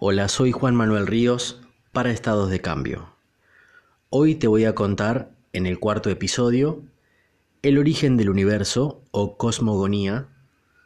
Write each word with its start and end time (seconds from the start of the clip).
Hola, 0.00 0.28
soy 0.28 0.52
Juan 0.52 0.76
Manuel 0.76 1.08
Ríos 1.08 1.60
para 1.90 2.12
Estados 2.12 2.50
de 2.50 2.60
Cambio. 2.60 3.16
Hoy 4.10 4.36
te 4.36 4.46
voy 4.46 4.64
a 4.64 4.76
contar 4.76 5.32
en 5.52 5.66
el 5.66 5.80
cuarto 5.80 6.08
episodio 6.08 6.84
el 7.62 7.78
origen 7.78 8.16
del 8.16 8.30
universo 8.30 9.02
o 9.10 9.36
cosmogonía 9.36 10.28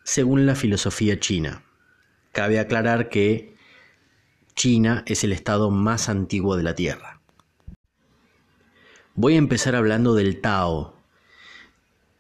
según 0.03 0.47
la 0.47 0.55
filosofía 0.55 1.21
china. 1.21 1.63
Cabe 2.33 2.59
aclarar 2.59 3.11
que 3.11 3.55
China 4.55 5.03
es 5.07 5.25
el 5.25 5.35
estado 5.35 5.71
más 5.71 6.09
antiguo 6.09 6.57
de 6.57 6.63
la 6.63 6.75
Tierra. 6.75 7.21
Voy 9.15 9.35
a 9.35 9.39
empezar 9.39 9.77
hablando 9.77 10.15
del 10.15 10.41
Tao 10.41 10.97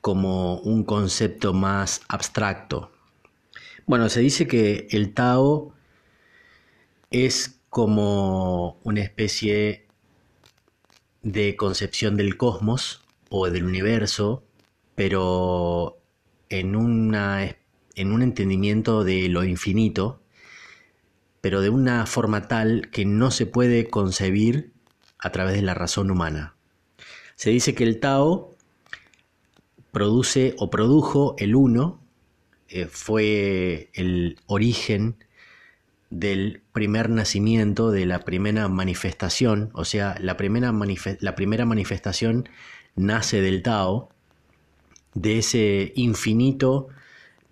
como 0.02 0.58
un 0.58 0.84
concepto 0.84 1.54
más 1.54 2.02
abstracto. 2.08 2.92
Bueno, 3.86 4.10
se 4.10 4.20
dice 4.20 4.46
que 4.46 4.88
el 4.90 5.14
Tao 5.14 5.72
es 7.12 7.60
como 7.68 8.80
una 8.82 9.02
especie 9.02 9.86
de 11.22 11.56
concepción 11.56 12.16
del 12.16 12.36
cosmos 12.36 13.02
o 13.28 13.48
del 13.48 13.64
universo, 13.64 14.44
pero 14.94 15.98
en, 16.48 16.74
una, 16.74 17.56
en 17.94 18.12
un 18.12 18.22
entendimiento 18.22 19.04
de 19.04 19.28
lo 19.28 19.44
infinito, 19.44 20.22
pero 21.40 21.60
de 21.60 21.70
una 21.70 22.06
forma 22.06 22.48
tal 22.48 22.90
que 22.90 23.04
no 23.04 23.30
se 23.30 23.46
puede 23.46 23.88
concebir 23.88 24.72
a 25.18 25.30
través 25.30 25.54
de 25.54 25.62
la 25.62 25.74
razón 25.74 26.10
humana. 26.10 26.56
Se 27.36 27.50
dice 27.50 27.74
que 27.74 27.84
el 27.84 28.00
Tao 28.00 28.56
produce 29.92 30.54
o 30.58 30.70
produjo 30.70 31.34
el 31.38 31.54
uno, 31.54 32.00
eh, 32.68 32.86
fue 32.86 33.90
el 33.94 34.38
origen 34.46 35.16
del 36.12 36.62
primer 36.74 37.08
nacimiento, 37.08 37.90
de 37.90 38.04
la 38.04 38.20
primera 38.20 38.68
manifestación, 38.68 39.70
o 39.72 39.86
sea, 39.86 40.14
la 40.20 40.36
primera, 40.36 40.70
la 41.20 41.34
primera 41.34 41.64
manifestación 41.64 42.50
nace 42.94 43.40
del 43.40 43.62
Tao, 43.62 44.10
de 45.14 45.38
ese 45.38 45.92
infinito, 45.96 46.88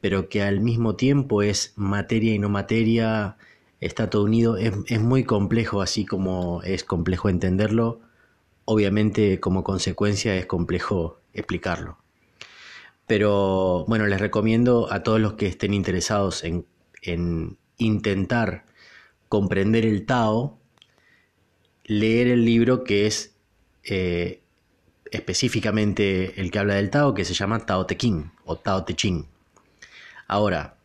pero 0.02 0.28
que 0.28 0.42
al 0.42 0.60
mismo 0.60 0.94
tiempo 0.94 1.40
es 1.40 1.72
materia 1.76 2.34
y 2.34 2.38
no 2.38 2.50
materia, 2.50 3.38
está 3.80 4.10
todo 4.10 4.24
unido, 4.24 4.58
es, 4.58 4.74
es 4.88 5.00
muy 5.00 5.24
complejo, 5.24 5.80
así 5.80 6.04
como 6.04 6.62
es 6.62 6.84
complejo 6.84 7.30
entenderlo, 7.30 8.00
obviamente 8.66 9.40
como 9.40 9.64
consecuencia 9.64 10.36
es 10.36 10.44
complejo 10.44 11.18
explicarlo. 11.32 11.96
Pero 13.06 13.86
bueno, 13.88 14.06
les 14.06 14.20
recomiendo 14.20 14.92
a 14.92 15.02
todos 15.02 15.18
los 15.18 15.32
que 15.32 15.46
estén 15.46 15.72
interesados 15.72 16.44
en, 16.44 16.66
en 17.02 17.56
intentar 17.80 18.64
comprender 19.28 19.84
el 19.84 20.06
Tao, 20.06 20.58
leer 21.84 22.28
el 22.28 22.44
libro 22.44 22.84
que 22.84 23.06
es 23.06 23.34
eh, 23.84 24.40
específicamente 25.10 26.40
el 26.40 26.50
que 26.50 26.58
habla 26.58 26.74
del 26.74 26.90
Tao, 26.90 27.14
que 27.14 27.24
se 27.24 27.34
llama 27.34 27.66
Tao 27.66 27.86
Te 27.86 27.96
Ching 27.96 28.30
o 28.44 28.56
Tao 28.56 28.84
Te 28.84 28.94
Ching. 28.94 29.26
Ahora, 30.28 30.76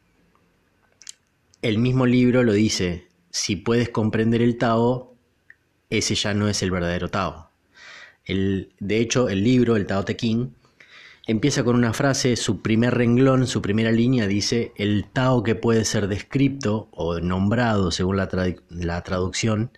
el 1.61 1.77
mismo 1.77 2.05
libro 2.05 2.43
lo 2.43 2.53
dice, 2.53 3.07
si 3.30 3.55
puedes 3.55 3.89
comprender 3.89 4.41
el 4.41 4.57
Tao, 4.57 5.15
ese 5.89 6.15
ya 6.15 6.33
no 6.33 6.47
es 6.47 6.63
el 6.63 6.71
verdadero 6.71 7.09
Tao. 7.09 7.49
De 8.27 8.97
hecho, 8.97 9.30
el 9.30 9.43
libro, 9.43 9.75
el 9.75 9.85
Tao 9.85 10.03
Te 10.03 10.15
Ching, 10.15 10.55
Empieza 11.27 11.63
con 11.63 11.75
una 11.75 11.91
frase, 11.91 12.35
su 12.35 12.61
primer 12.61 12.93
renglón, 12.93 13.47
su 13.47 13.59
primera 13.59 13.91
línea 13.91 14.27
dice, 14.27 14.73
el 14.75 15.07
Tao 15.11 15.41
que 15.41 15.55
puede 15.55 15.83
ser 15.83 16.07
descrito 16.07 16.87
o 16.91 17.19
nombrado 17.19 17.89
según 17.89 18.17
la, 18.17 19.01
traducción, 19.01 19.71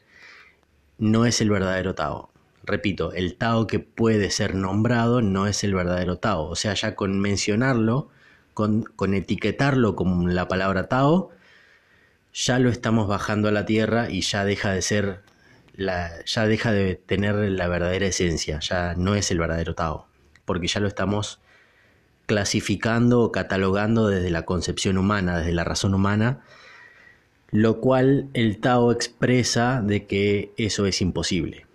no 0.98 1.26
es 1.26 1.40
el 1.40 1.50
verdadero 1.50 1.96
Tao. 1.96 2.32
Repito, 2.64 3.14
el 3.14 3.36
Tao 3.36 3.66
que 3.66 3.80
puede 3.80 4.30
ser 4.30 4.56
nombrado 4.56 5.22
no 5.22 5.48
es 5.48 5.64
el 5.64 5.74
verdadero 5.74 6.18
Tao. 6.18 6.50
O 6.50 6.56
sea, 6.58 6.74
ya 6.74 6.96
con 6.96 7.18
mencionarlo, 7.22 8.10
con, 8.54 8.84
con 8.84 9.14
etiquetarlo 9.14 9.96
como 9.96 10.28
la 10.28 10.50
palabra 10.50 10.90
Tao, 10.90 11.30
ya 12.34 12.60
lo 12.60 12.70
estamos 12.70 13.08
bajando 13.08 13.48
a 13.48 13.54
la 13.54 13.66
tierra 13.66 14.10
y 14.10 14.20
ya 14.20 14.44
deja 14.44 14.74
de 14.74 14.82
ser 14.82 15.22
la, 15.76 16.12
ya 16.26 16.46
deja 16.46 16.74
de 16.74 16.96
tener 16.96 17.36
la 17.36 17.70
verdadera 17.70 18.08
esencia, 18.08 18.60
ya 18.60 18.96
no 18.96 19.16
es 19.16 19.32
el 19.32 19.40
verdadero 19.40 19.76
Tao 19.76 20.08
porque 20.48 20.68
ya 20.68 20.80
lo 20.80 20.88
estamos 20.88 21.40
clasificando 22.26 23.22
o 23.22 23.32
catalogando 23.32 24.08
desde 24.08 24.32
la 24.32 24.46
concepción 24.46 24.98
humana, 24.98 25.38
desde 25.38 25.52
la 25.52 25.66
razón 25.66 25.94
humana, 25.94 26.42
lo 27.52 27.80
cual 27.80 28.30
el 28.34 28.60
Tao 28.60 28.92
expresa 28.92 29.82
de 29.84 30.06
que 30.06 30.52
eso 30.58 30.86
es 30.86 31.02
imposible. 31.02 31.66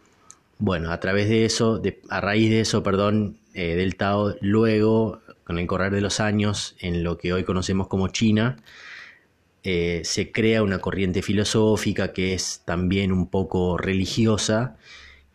Bueno, 0.58 0.90
a 0.90 1.00
través 1.00 1.28
de 1.28 1.44
eso, 1.44 1.82
a 2.08 2.20
raíz 2.20 2.50
de 2.50 2.60
eso, 2.60 2.82
perdón, 2.82 3.36
eh, 3.54 3.76
del 3.76 3.96
Tao, 3.96 4.34
luego, 4.40 5.20
con 5.44 5.58
el 5.58 5.66
correr 5.66 5.92
de 5.92 6.00
los 6.00 6.18
años, 6.20 6.74
en 6.80 7.04
lo 7.04 7.18
que 7.18 7.32
hoy 7.32 7.44
conocemos 7.44 7.88
como 7.88 8.08
China, 8.08 8.56
eh, 9.64 10.00
se 10.04 10.32
crea 10.32 10.62
una 10.62 10.78
corriente 10.78 11.22
filosófica 11.22 12.12
que 12.12 12.34
es 12.34 12.62
también 12.64 13.12
un 13.12 13.28
poco 13.28 13.76
religiosa, 13.76 14.76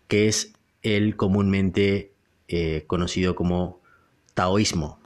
que 0.07 0.27
es 0.27 0.53
el 0.81 1.15
comúnmente 1.15 2.11
eh, 2.47 2.83
conocido 2.87 3.35
como 3.35 3.81
taoísmo. 4.33 4.99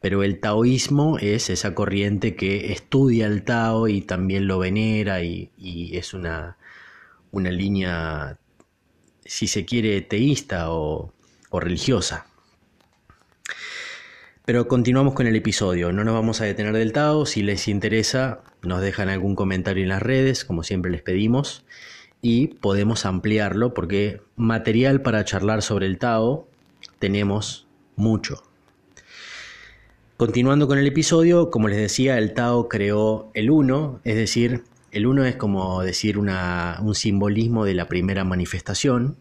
Pero 0.00 0.22
el 0.22 0.40
taoísmo 0.40 1.18
es 1.18 1.48
esa 1.48 1.74
corriente 1.74 2.34
que 2.34 2.72
estudia 2.72 3.26
el 3.26 3.44
Tao 3.44 3.86
y 3.86 4.00
también 4.00 4.48
lo 4.48 4.58
venera 4.58 5.22
y, 5.22 5.50
es 5.92 6.12
una, 6.12 6.58
una, 7.30 7.50
línea, 7.52 8.38
si 9.24 9.46
se 9.46 9.64
quiere, 9.64 10.00
teísta 10.00 10.72
o, 10.72 11.12
o 11.50 11.60
religiosa. 11.60 12.26
Pero 14.44 14.66
continuamos 14.66 15.14
con 15.14 15.28
el 15.28 15.36
episodio, 15.36 15.92
no 15.92 16.02
nos 16.02 16.14
vamos 16.14 16.40
a 16.40 16.46
detener 16.46 16.74
del 16.74 16.92
Tao, 16.92 17.24
si 17.24 17.44
les 17.44 17.68
interesa 17.68 18.42
nos 18.62 18.80
dejan 18.80 19.08
algún 19.08 19.34
comentario 19.34 19.82
en 19.82 19.88
las 19.88 20.02
redes, 20.02 20.44
como 20.44 20.62
siempre 20.62 20.90
les 20.90 21.02
pedimos, 21.02 21.64
y 22.20 22.48
podemos 22.48 23.04
ampliarlo 23.04 23.74
porque 23.74 24.22
material 24.36 25.02
para 25.02 25.24
charlar 25.24 25.62
sobre 25.62 25.86
el 25.86 25.98
Tao 25.98 26.48
tenemos 27.02 27.66
mucho. 27.96 28.44
Continuando 30.16 30.68
con 30.68 30.78
el 30.78 30.86
episodio, 30.86 31.50
como 31.50 31.66
les 31.66 31.78
decía, 31.78 32.16
el 32.16 32.32
Tao 32.32 32.68
creó 32.68 33.32
el 33.34 33.50
uno, 33.50 34.00
es 34.04 34.14
decir, 34.14 34.62
el 34.92 35.08
uno 35.08 35.24
es 35.24 35.34
como 35.34 35.82
decir 35.82 36.16
un 36.16 36.94
simbolismo 36.94 37.64
de 37.64 37.74
la 37.74 37.88
primera 37.88 38.22
manifestación, 38.22 39.16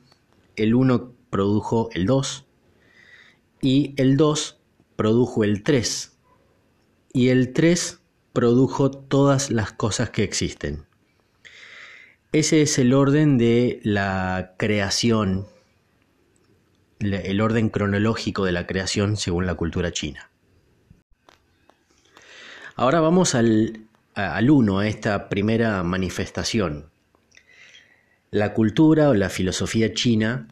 el 0.56 0.76
uno 0.76 1.14
produjo 1.32 1.90
el 1.94 2.06
2 2.06 2.46
y 3.64 3.96
el 3.98 4.16
2 4.16 4.60
produjo 4.96 5.44
el 5.44 5.64
3 5.64 6.16
y 7.14 7.30
el 7.30 7.52
3 7.52 8.00
produjo 8.32 8.92
todas 8.92 9.50
las 9.50 9.72
cosas 9.72 10.12
que 10.12 10.24
existen. 10.24 10.86
Ese 12.32 12.62
es 12.62 12.78
el 12.78 12.94
orden 12.94 13.40
de 13.40 13.80
la 13.82 14.54
creación 14.60 15.48
el 17.02 17.42
orden 17.42 17.70
cronológico 17.70 18.46
de 18.46 18.52
la 18.52 18.68
creación 18.68 19.18
según 19.18 19.46
la 19.46 19.56
cultura 19.56 19.92
china. 19.92 20.30
Ahora 22.76 23.02
vamos 23.02 23.36
al, 23.36 23.82
al 24.16 24.50
uno, 24.50 24.80
a 24.80 24.88
esta 24.88 25.30
primera 25.30 25.84
manifestación. 25.84 26.90
La 28.30 28.54
cultura 28.54 29.10
o 29.10 29.14
la 29.14 29.30
filosofía 29.30 29.94
china 29.94 30.48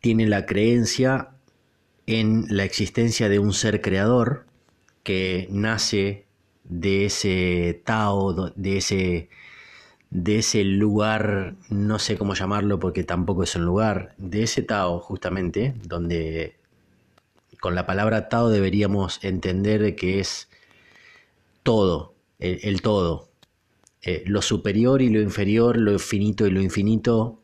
tiene 0.00 0.26
la 0.26 0.46
creencia 0.46 1.30
en 2.06 2.46
la 2.48 2.64
existencia 2.64 3.28
de 3.28 3.38
un 3.38 3.52
ser 3.52 3.80
creador 3.80 4.46
que 5.02 5.48
nace 5.50 6.26
de 6.64 7.06
ese 7.06 7.82
Tao, 7.84 8.52
de 8.54 8.76
ese 8.76 9.28
de 10.10 10.38
ese 10.38 10.64
lugar, 10.64 11.56
no 11.68 11.98
sé 11.98 12.16
cómo 12.16 12.34
llamarlo 12.34 12.78
porque 12.78 13.04
tampoco 13.04 13.42
es 13.42 13.56
un 13.56 13.64
lugar, 13.64 14.14
de 14.18 14.44
ese 14.44 14.62
Tao 14.62 15.00
justamente, 15.00 15.74
donde 15.82 16.56
con 17.60 17.74
la 17.74 17.86
palabra 17.86 18.28
Tao 18.28 18.48
deberíamos 18.48 19.22
entender 19.24 19.96
que 19.96 20.20
es 20.20 20.48
todo, 21.62 22.14
el, 22.38 22.80
todo, 22.82 23.28
eh, 24.02 24.22
lo 24.26 24.42
superior 24.42 25.02
y 25.02 25.10
lo 25.10 25.20
inferior, 25.20 25.76
lo 25.76 25.98
finito 25.98 26.46
y 26.46 26.50
lo 26.50 26.62
infinito, 26.62 27.42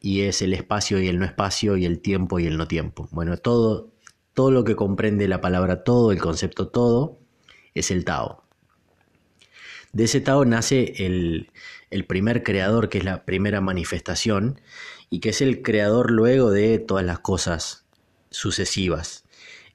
y 0.00 0.22
es 0.22 0.42
el 0.42 0.52
espacio 0.52 1.00
y 1.00 1.08
el 1.08 1.18
no 1.18 1.24
espacio, 1.24 1.76
y 1.76 1.84
el 1.84 2.00
tiempo 2.00 2.40
y 2.40 2.46
el 2.46 2.56
no 2.56 2.66
tiempo. 2.66 3.08
Bueno, 3.12 3.36
todo, 3.36 3.92
todo 4.34 4.50
lo 4.50 4.64
que 4.64 4.76
comprende 4.76 5.28
la 5.28 5.40
palabra 5.40 5.84
todo, 5.84 6.10
el 6.10 6.20
concepto 6.20 6.68
todo, 6.68 7.18
es 7.74 7.90
el 7.90 8.04
Tao. 8.04 8.42
De 9.92 10.04
ese 10.04 10.20
Tao 10.20 10.44
nace 10.44 10.94
el, 11.06 11.50
el 11.94 12.04
primer 12.06 12.42
creador, 12.42 12.88
que 12.88 12.98
es 12.98 13.04
la 13.04 13.24
primera 13.24 13.60
manifestación, 13.60 14.60
y 15.10 15.20
que 15.20 15.28
es 15.28 15.40
el 15.40 15.62
creador 15.62 16.10
luego 16.10 16.50
de 16.50 16.80
todas 16.80 17.04
las 17.04 17.20
cosas 17.20 17.86
sucesivas. 18.30 19.24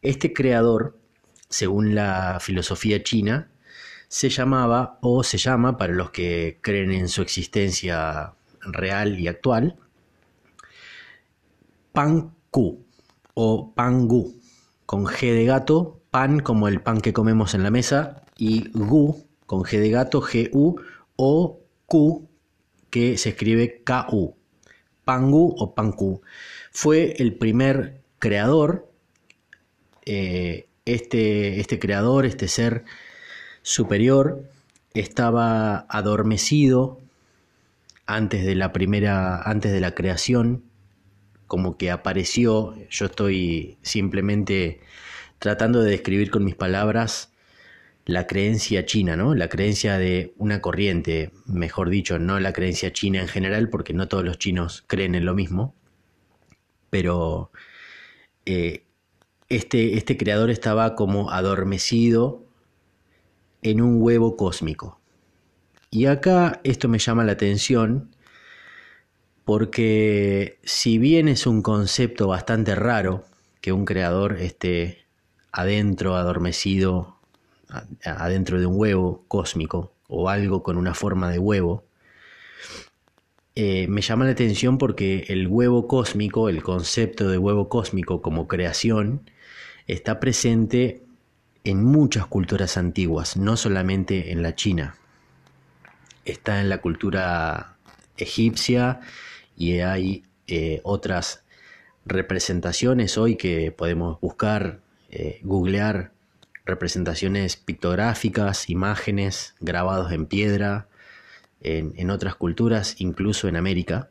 Este 0.01 0.33
creador, 0.33 0.98
según 1.50 1.95
la 1.95 2.39
filosofía 2.42 3.04
china, 3.04 3.50
se 4.10 4.30
llamaba 4.30 5.00
o 5.01 5.24
se 5.24 5.38
llama, 5.38 5.77
para 5.77 5.94
los 5.94 6.12
que 6.12 6.60
creen 6.62 6.92
en 6.92 7.07
su 7.07 7.21
existencia 7.21 8.33
real 8.62 9.18
y 9.18 9.30
actual, 9.30 9.77
Panku 11.94 12.86
o 13.33 13.74
Pangu, 13.74 14.36
con 14.86 15.06
G 15.06 15.33
de 15.33 15.45
gato, 15.45 16.01
pan 16.12 16.42
como 16.42 16.68
el 16.68 16.81
pan 16.81 17.00
que 17.00 17.13
comemos 17.13 17.54
en 17.54 17.63
la 17.63 17.71
mesa, 17.71 18.24
y 18.38 18.69
Gu 18.74 19.25
con 19.45 19.63
G 19.63 19.80
de 19.80 19.89
gato, 19.89 20.21
G-U, 20.21 20.81
o 21.16 21.60
Que 22.89 23.18
se 23.18 23.30
escribe 23.30 23.81
K-U. 23.83 24.36
Pangu 25.06 25.56
o 25.57 25.74
Panku. 25.74 26.21
Fue 26.71 27.15
el 27.18 27.33
primer 27.33 28.01
creador, 28.19 28.91
eh, 30.06 30.68
este, 30.86 31.59
este 31.59 31.80
creador, 31.80 32.25
este 32.25 32.47
ser 32.47 32.86
superior, 33.63 34.44
estaba 34.94 35.86
adormecido 35.89 37.00
antes 38.06 38.45
de 38.45 38.56
la 38.56 38.74
primera, 38.74 39.42
antes 39.42 39.71
de 39.71 39.80
la 39.80 39.94
creación, 39.94 40.63
como 41.47 41.77
que 41.77 41.92
apareció, 41.92 42.75
yo 42.89 43.06
estoy 43.06 43.77
simplemente 43.81 44.81
tratando 45.39 45.81
de 45.81 45.92
describir 45.92 46.31
con 46.31 46.44
mis 46.44 46.56
palabras 46.56 47.28
la 48.09 48.27
creencia 48.27 48.85
china, 48.85 49.15
¿no? 49.15 49.35
La 49.35 49.50
creencia 49.50 49.97
de 49.97 50.33
una 50.38 50.61
corriente, 50.61 51.31
mejor 51.45 51.89
dicho, 51.89 52.17
no 52.19 52.39
la 52.39 52.53
creencia 52.53 52.91
china 52.91 53.21
en 53.21 53.27
general, 53.27 53.69
porque 53.69 53.94
no 53.94 54.07
todos 54.07 54.25
los 54.25 54.39
chinos 54.39 54.83
creen 54.88 55.15
en 55.15 55.25
lo 55.25 55.35
mismo, 55.35 55.75
pero 56.89 57.51
eh, 58.45 58.83
este, 59.47 59.97
este 59.97 60.17
creador 60.17 60.50
estaba 60.50 60.95
como 60.95 61.31
adormecido 61.31 62.44
en 63.61 63.81
un 63.81 64.01
huevo 64.01 64.35
cósmico. 64.35 65.00
Y 65.91 66.06
acá 66.06 66.61
esto 66.63 66.88
me 66.88 67.00
llama 67.00 67.23
la 67.23 67.33
atención 67.33 68.09
porque 69.45 70.59
si 70.63 70.97
bien 71.00 71.27
es 71.27 71.47
un 71.47 71.61
concepto 71.61 72.27
bastante 72.27 72.75
raro 72.75 73.25
que 73.61 73.71
un 73.71 73.85
creador 73.85 74.38
esté 74.39 75.06
adentro, 75.51 76.15
adormecido, 76.15 77.19
adentro 78.04 78.60
de 78.60 78.66
un 78.66 78.77
huevo 78.77 79.24
cósmico 79.27 79.94
o 80.07 80.30
algo 80.30 80.63
con 80.63 80.77
una 80.77 80.94
forma 80.94 81.30
de 81.30 81.39
huevo, 81.39 81.83
eh, 83.56 83.88
me 83.88 84.01
llama 84.01 84.25
la 84.25 84.31
atención 84.31 84.77
porque 84.77 85.25
el 85.27 85.48
huevo 85.48 85.88
cósmico, 85.88 86.50
el 86.50 86.63
concepto 86.63 87.27
de 87.27 87.38
huevo 87.38 87.68
cósmico 87.68 88.21
como 88.21 88.48
creación, 88.48 89.30
está 89.86 90.19
presente 90.19 91.04
en 91.63 91.83
muchas 91.83 92.25
culturas 92.27 92.77
antiguas, 92.77 93.38
no 93.38 93.57
solamente 93.57 94.31
en 94.31 94.44
la 94.44 94.56
China. 94.56 94.95
Está 96.25 96.62
en 96.62 96.69
la 96.69 96.80
cultura 96.80 97.75
egipcia 98.18 99.01
y 99.57 99.80
hay 99.80 100.24
eh, 100.48 100.80
otras 100.83 101.44
representaciones 102.06 103.18
hoy 103.18 103.36
que 103.36 103.71
podemos 103.71 104.19
buscar, 104.21 104.80
eh, 105.10 105.39
googlear 105.44 106.12
representaciones 106.69 107.56
pictográficas, 107.57 108.69
imágenes, 108.69 109.56
grabados 109.60 110.12
en 110.12 110.25
piedra, 110.25 110.88
en, 111.62 112.10
otras 112.10 112.36
culturas, 112.36 112.95
incluso 113.00 113.48
en 113.48 113.56
América, 113.56 114.10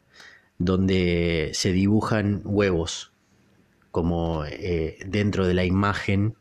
donde 0.58 1.50
se 1.54 1.72
dibujan 1.72 2.42
huevos 2.44 3.12
como 3.90 4.44
eh, 4.44 4.98
dentro 5.06 5.46
de 5.46 5.54
la 5.54 5.64
imagen 5.64 6.34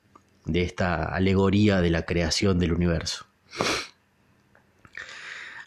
de 0.46 0.64
esta 0.64 1.04
alegoría 1.04 1.81
de 1.81 1.90
la 1.90 2.04
creación 2.04 2.60
del 2.60 2.74
universo. 2.74 3.25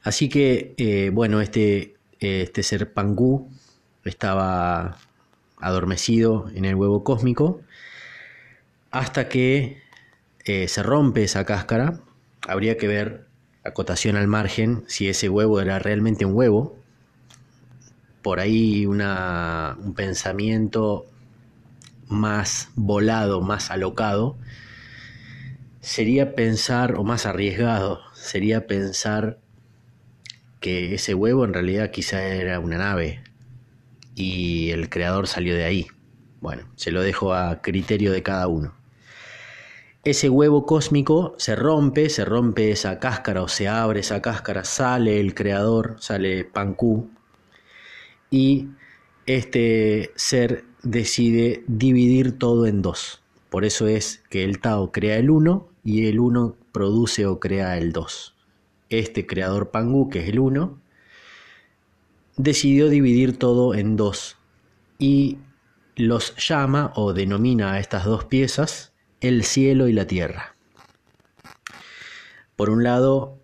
Así 0.03 0.29
que, 0.29 0.75
eh, 0.77 1.11
bueno, 1.13 1.41
este, 1.41 1.95
este 2.19 2.63
ser 2.63 2.93
Pangu 2.93 3.51
estaba 4.05 4.99
adormecido 5.59 6.51
en 6.55 6.65
el 6.65 6.75
huevo 6.75 7.05
cósmico 7.05 7.61
hasta 8.91 9.29
que 9.29 9.83
se 10.69 10.83
rompe 10.83 11.25
esa 11.25 11.45
cáscara. 11.45 12.01
Habría 12.47 12.77
que 12.77 12.89
ver, 12.89 13.27
acotación 13.65 14.17
al 14.17 14.27
margen, 14.27 14.85
si 14.87 15.09
ese 15.09 15.29
huevo 15.29 15.61
era 15.61 15.79
realmente 15.79 16.25
un 16.25 16.35
huevo. 16.35 16.77
Por 18.23 18.41
ahí 18.41 18.87
una, 18.87 19.77
un 19.83 19.95
pensamiento 19.95 21.07
más 22.09 22.71
volado, 22.75 23.41
más 23.41 23.71
alocado, 23.71 24.37
sería 25.81 26.35
pensar, 26.35 26.97
o 26.97 27.05
más 27.05 27.27
arriesgado, 27.27 28.01
sería 28.15 28.67
pensar 28.67 29.39
que 30.61 30.95
ese 30.95 31.15
huevo 31.15 31.45
en 31.45 31.55
realidad 31.55 31.91
quizá 31.91 32.23
era 32.23 32.61
una 32.61 32.77
nave 32.79 33.23
y 34.15 34.71
el 34.71 34.91
creador 34.91 35.27
salió 35.27 35.55
de 35.55 35.65
ahí. 35.65 35.87
Bueno, 36.41 36.65
se 36.77 36.91
lo 36.91 37.03
dejo 37.03 37.35
a 37.35 37.63
criterio 37.63 38.13
de 38.13 38.23
cada 38.23 38.47
uno. 38.47 38.80
Ese 40.03 40.31
huevo 40.31 40.65
cósmico 40.65 41.35
se 41.37 41.55
rompe, 41.55 42.09
se 42.09 42.25
rompe 42.25 42.71
esa 42.71 42.99
cáscara 42.99 43.43
o 43.43 43.49
se 43.49 43.69
abre 43.69 44.01
esa 44.01 44.23
cáscara, 44.23 44.65
sale 44.65 45.21
el 45.21 45.35
creador, 45.35 45.97
sale 45.99 46.45
Panku 46.45 47.11
y 48.31 48.69
este 49.27 50.11
ser 50.17 50.65
decide 50.83 51.65
dividir 51.67 52.39
todo 52.39 52.67
en 52.67 52.81
dos. 52.81 53.23
Por 53.51 53.67
eso 53.67 53.89
es 53.89 54.23
que 54.31 54.43
el 54.43 54.61
Tao 54.61 54.91
crea 54.91 55.19
el 55.19 55.29
uno 55.29 55.69
y 55.85 56.07
el 56.07 56.19
1 56.19 56.57
produce 56.73 57.27
o 57.27 57.39
crea 57.39 57.77
el 57.77 57.93
2. 57.93 58.35
Este 58.89 59.27
creador 59.27 59.71
Pangu, 59.71 60.09
que 60.09 60.21
es 60.21 60.29
el 60.29 60.39
1, 60.39 60.79
decidió 62.37 62.89
dividir 62.89 63.39
todo 63.39 63.75
en 63.75 63.97
dos 63.97 64.39
y 64.99 65.39
los 65.97 66.35
llama 66.37 66.93
o 66.95 67.13
denomina 67.13 67.75
a 67.75 67.81
estas 67.81 68.05
dos 68.05 68.25
piezas 68.25 68.93
el 69.21 69.45
cielo 69.45 69.89
y 69.89 69.93
la 69.93 70.07
tierra. 70.07 70.55
Por 72.57 72.71
un 72.71 72.83
lado, 72.83 73.39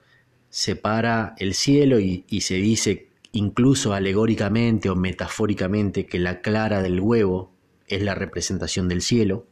separa 0.51 1.35
el 1.39 1.55
cielo 1.55 2.01
y, 2.01 2.25
se 2.41 2.55
dice 2.55 3.09
incluso 3.33 3.93
alegóricamente 3.93 4.89
o 4.89 4.97
metafóricamente 4.97 6.07
que 6.07 6.19
la 6.19 6.41
clara 6.41 6.81
del 6.81 7.01
huevo 7.01 7.53
es 7.89 8.03
la 8.03 8.15
representación 8.15 8.89
del 8.89 9.03
cielo 9.03 9.47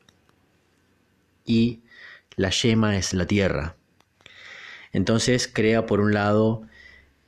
y 1.44 1.82
la 2.36 2.50
yema 2.50 2.96
es 2.96 3.12
la 3.12 3.26
Tierra. 3.26 3.76
Entonces 4.92 5.46
crea 5.46 5.86
por 5.86 6.00
un 6.00 6.14
lado 6.14 6.62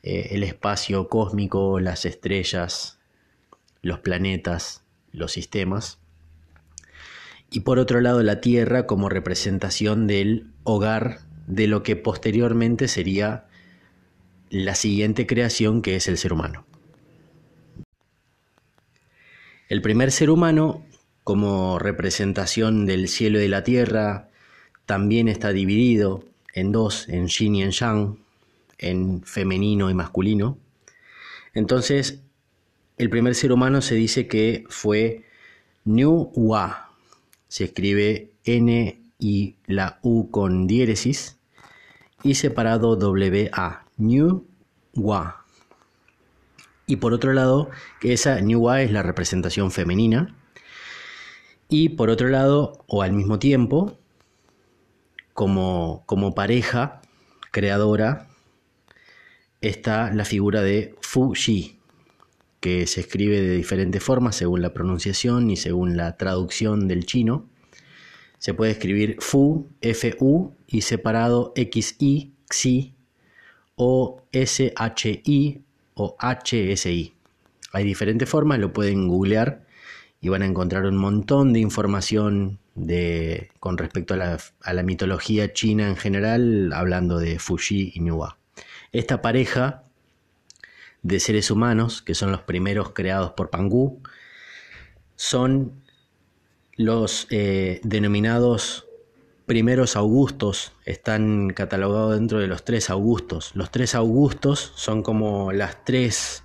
eh, 0.03 0.29
el 0.31 0.43
espacio 0.43 1.09
cósmico, 1.09 1.81
las 1.81 2.07
estrellas, 2.07 2.99
los 3.83 3.99
planetas, 4.01 4.85
los 5.13 5.33
sistemas, 5.33 5.99
y 7.51 7.61
por 7.61 7.79
otro 7.79 8.01
lado 8.01 8.23
la 8.23 8.41
Tierra 8.41 8.87
como 8.87 9.09
representación 9.09 10.07
del 10.07 10.51
hogar 10.65 11.21
de 11.47 11.67
lo 11.67 11.83
que 11.83 11.97
posteriormente 11.97 12.89
sería 12.89 13.47
la 14.51 14.75
siguiente 14.75 15.27
creación 15.27 15.83
que 15.83 15.97
es 15.97 16.09
el 16.09 16.19
ser 16.19 16.33
humano. 16.33 16.67
El 19.69 19.83
primer 19.83 20.13
ser 20.13 20.31
humano, 20.31 20.85
como 21.25 21.79
representación 21.79 22.87
del 22.87 23.09
cielo 23.09 23.39
y 23.39 23.43
de 23.43 23.49
la 23.49 23.65
tierra, 23.65 24.29
también 24.87 25.27
está 25.27 25.53
dividido 25.53 26.25
en 26.55 26.71
dos, 26.71 27.09
en 27.09 27.27
yin 27.27 27.57
y 27.57 27.63
en 27.63 27.71
yang, 27.73 28.19
en 28.79 29.23
femenino 29.23 29.91
y 29.91 29.95
masculino. 29.95 30.59
Entonces, 31.53 32.23
el 32.97 33.11
primer 33.11 33.35
ser 33.35 33.51
humano 33.51 33.83
se 33.83 33.97
dice 33.97 34.29
que 34.29 34.65
fue 34.69 35.25
New 35.85 36.31
Wa. 36.35 36.86
Se 37.49 37.65
escribe 37.65 38.33
N 38.45 39.03
y 39.19 39.57
la 39.67 39.99
U 40.03 40.31
con 40.31 40.67
diéresis 40.67 41.39
y 42.23 42.35
separado 42.35 42.97
W-A. 42.97 43.85
New 43.99 44.47
Wa. 44.95 45.45
Y 46.87 46.97
por 46.97 47.13
otro 47.15 47.33
lado, 47.33 47.71
esa 48.03 48.41
New 48.41 48.61
Wa 48.61 48.83
es 48.83 48.93
la 48.93 49.03
representación 49.03 49.71
femenina. 49.71 50.37
Y 51.69 51.91
por 51.91 52.11
otro 52.11 52.29
lado, 52.29 52.85
o 52.87 53.03
al 53.03 53.13
mismo 53.13 53.39
tiempo, 53.39 53.99
como, 55.33 56.05
como 56.07 56.35
pareja 56.35 57.03
creadora 57.51 58.29
está 59.61 60.13
la 60.13 60.25
figura 60.25 60.63
de 60.63 60.95
Fu 61.01 61.33
Xi, 61.33 61.76
que 62.67 62.89
se 62.89 62.99
escribe 62.99 63.41
de 63.41 63.55
diferentes 63.55 64.03
formas 64.03 64.35
según 64.35 64.61
la 64.61 64.75
pronunciación 64.75 65.53
y 65.53 65.57
según 65.57 65.97
la 65.97 66.17
traducción 66.17 66.89
del 66.89 67.07
chino. 67.07 67.49
Se 68.39 68.55
puede 68.55 68.73
escribir 68.73 69.19
Fu, 69.21 69.69
F-U 69.81 70.53
y 70.67 70.81
separado 70.81 71.53
X-I, 71.55 72.33
Xi 72.51 72.93
o 73.77 74.21
S-H-I 74.33 75.63
o 75.95 76.17
H-S-I. 76.19 77.15
Hay 77.73 77.85
diferentes 77.85 78.29
formas, 78.29 78.59
lo 78.59 78.73
pueden 78.73 79.07
googlear 79.07 79.65
y 80.21 80.29
van 80.29 80.43
a 80.43 80.47
encontrar 80.47 80.87
un 80.87 80.97
montón 80.97 81.53
de 81.53 81.61
información 81.61 82.59
de, 82.75 83.53
con 83.61 83.79
respecto 83.79 84.15
a 84.15 84.17
la, 84.73 84.83
mitología 84.83 85.53
china 85.53 85.87
en 85.87 85.95
general, 85.95 86.73
hablando 86.73 87.21
de 87.21 87.39
Fuji 87.39 87.93
y 87.95 88.01
Nuwa. 88.01 88.39
Esta 88.91 89.23
pareja 89.23 89.85
de 91.03 91.21
seres 91.21 91.51
humanos, 91.51 92.03
que 92.03 92.15
son 92.15 92.33
los 92.33 92.43
primeros 92.43 92.91
creados 92.91 93.33
por 93.33 93.51
Pangu, 93.51 94.03
son 95.17 95.83
los 96.77 97.27
eh, 97.31 97.81
denominados 97.85 98.87
primeros 99.47 99.95
augustos, 99.97 100.73
están 100.85 101.51
catalogados 101.51 102.17
dentro 102.17 102.41
de 102.41 102.49
los 102.49 102.65
tres 102.65 102.91
augustos. 102.91 103.53
Los 103.55 103.71
tres 103.71 103.95
augustos 103.95 104.73
son 104.75 105.03
como 105.03 105.53
las 105.53 105.85
tres 105.85 106.43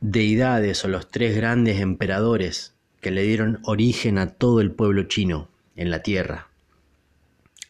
deidades 0.00 0.84
o 0.84 0.88
los 0.88 1.08
tres 1.08 1.36
grandes 1.36 1.80
emperadores 1.80 2.74
que 3.00 3.12
le 3.12 3.22
dieron 3.22 3.60
origen 3.64 4.18
a 4.18 4.30
todo 4.30 4.60
el 4.60 4.72
pueblo 4.72 5.04
chino 5.04 5.48
en 5.76 5.90
la 5.90 6.02
tierra. 6.02 6.48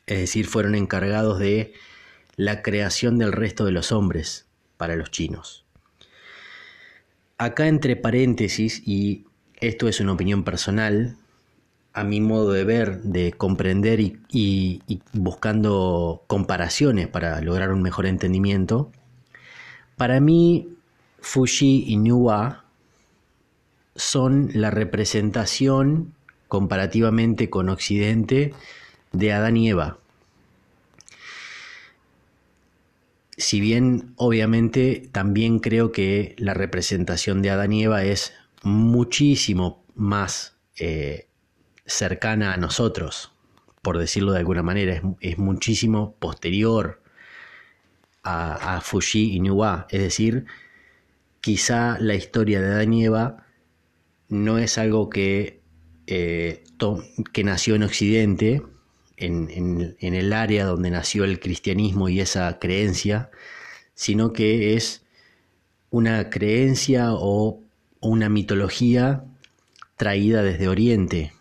Es 0.06 0.18
decir, 0.18 0.46
fueron 0.46 0.74
encargados 0.74 1.38
de 1.38 1.74
la 2.36 2.62
creación 2.62 3.18
del 3.18 3.32
resto 3.32 3.66
de 3.66 3.72
los 3.72 3.92
hombres 3.92 4.46
para 4.82 4.96
los 4.96 5.12
chinos. 5.12 5.64
Acá 7.38 7.68
entre 7.68 7.94
paréntesis, 7.94 8.82
y 8.84 9.26
esto 9.60 9.86
es 9.86 10.00
una 10.00 10.10
opinión 10.10 10.42
personal, 10.42 11.16
a 11.92 12.02
mi 12.02 12.20
modo 12.20 12.50
de 12.50 12.64
ver, 12.64 13.00
de 13.02 13.30
comprender 13.30 14.00
y, 14.00 14.82
buscando 15.12 16.24
comparaciones 16.26 17.06
para 17.06 17.40
lograr 17.42 17.70
un 17.70 17.80
mejor 17.80 18.06
entendimiento, 18.06 18.90
para 19.96 20.18
mí 20.18 20.70
Fuji 21.20 21.84
y 21.86 21.96
Nuwa 21.96 22.64
son 23.94 24.50
la 24.52 24.72
representación 24.72 26.12
comparativamente 26.48 27.48
con 27.50 27.68
Occidente 27.68 28.52
de 29.12 29.32
Adán 29.32 29.56
y 29.56 29.70
Eva. 29.70 29.98
Si 33.42 33.60
bien 33.60 34.14
obviamente 34.16 35.08
también 35.10 35.58
creo 35.58 35.90
que 35.90 36.36
la 36.38 36.54
representación 36.54 37.42
de 37.42 37.50
Adán 37.50 37.72
y 37.72 37.82
Eva 37.82 38.04
es 38.04 38.32
muchísimo 38.62 39.84
más 39.96 40.56
eh, 40.76 41.26
cercana 41.84 42.54
a 42.54 42.56
nosotros, 42.56 43.32
por 43.82 43.98
decirlo 43.98 44.30
de 44.30 44.38
alguna 44.38 44.62
manera, 44.62 45.02
es, 45.20 45.38
muchísimo 45.38 46.14
posterior 46.20 47.02
a, 48.22 48.80
Fuji 48.80 49.34
y 49.34 49.40
Nuwa. 49.40 49.88
Es 49.90 50.00
decir, 50.00 50.46
quizá 51.40 51.98
la 51.98 52.14
historia 52.14 52.60
de 52.60 52.68
Adán 52.68 52.92
y 52.92 53.06
Eva 53.06 53.46
no 54.28 54.58
es 54.58 54.78
algo 54.78 55.10
que, 55.10 55.62
eh, 56.06 56.62
que 57.32 57.42
nació 57.42 57.74
en 57.74 57.82
Occidente, 57.82 58.62
en, 59.16 59.96
en, 59.98 60.14
el 60.14 60.32
área 60.32 60.64
donde 60.64 60.90
nació 60.90 61.24
el 61.24 61.40
cristianismo 61.40 62.08
y 62.08 62.20
esa 62.20 62.58
creencia, 62.58 63.30
sino 64.02 64.32
que 64.32 64.74
es 64.74 65.02
una 65.90 66.28
creencia 66.28 67.12
o 67.12 67.60
una 68.00 68.28
mitología 68.28 69.24
traída 69.96 70.42
desde 70.42 70.66
Oriente, 70.66 71.32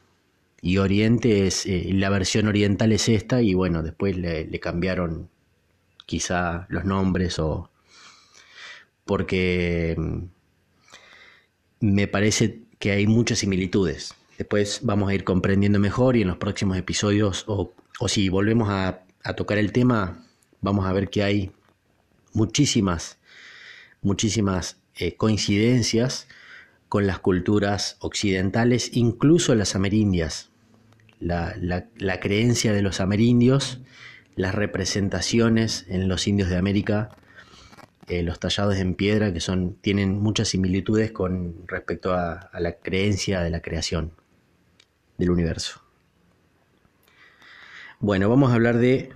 y 0.61 0.77
Oriente 0.77 1.47
es, 1.47 1.65
eh, 1.65 1.89
la 1.93 2.09
versión 2.09 2.47
oriental 2.47 2.91
es 2.91 3.09
esta 3.09 3.41
y 3.41 3.55
bueno, 3.55 3.81
después 3.81 4.15
le, 4.15 4.47
cambiaron 4.59 5.27
quizá 6.05 6.67
los 6.69 6.85
nombres 6.85 7.39
o 7.39 7.71
porque 9.05 9.95
mm, 9.97 10.23
me 11.79 12.07
parece 12.07 12.61
que 12.77 12.91
hay 12.91 13.07
muchas 13.07 13.39
similitudes. 13.39 14.13
Después 14.37 14.81
vamos 14.83 15.09
a 15.09 15.15
ir 15.15 15.23
comprendiendo 15.23 15.79
mejor 15.79 16.15
y 16.15 16.21
en 16.21 16.27
los 16.27 16.37
próximos 16.37 16.77
episodios 16.77 17.43
o, 17.47 17.73
si 18.07 18.29
volvemos 18.29 18.69
a, 18.69 19.03
tocar 19.35 19.57
el 19.57 19.71
tema, 19.71 20.25
vamos 20.61 20.85
a 20.85 20.93
ver 20.93 21.09
que 21.09 21.23
hay 21.23 21.51
muchísimas, 22.33 23.17
muchísimas 24.01 24.77
eh, 24.95 25.15
coincidencias 25.15 26.27
con 26.89 27.07
las 27.07 27.19
culturas 27.19 27.97
occidentales, 27.99 28.91
incluso 28.93 29.55
las 29.55 29.75
amerindias 29.75 30.51
la, 31.21 32.19
creencia 32.19 32.73
de 32.73 32.81
los 32.81 32.99
amerindios, 32.99 33.79
las 34.35 34.55
representaciones 34.55 35.85
en 35.87 36.07
los 36.07 36.27
indios 36.27 36.49
de 36.49 36.57
América, 36.57 37.09
eh, 38.07 38.23
los 38.23 38.39
tallados 38.39 38.75
en 38.77 38.95
piedra, 38.95 39.31
que 39.31 39.39
son, 39.39 39.75
tienen 39.75 40.19
muchas 40.19 40.49
similitudes 40.49 41.11
con 41.11 41.67
respecto 41.67 42.13
a, 42.13 42.49
la 42.59 42.73
creencia 42.73 43.41
de 43.41 43.49
la 43.49 43.61
creación 43.61 44.13
del 45.17 45.29
universo. 45.29 45.81
Bueno, 47.99 48.27
vamos 48.29 48.51
a 48.51 48.55
hablar 48.55 48.77
de 48.77 49.11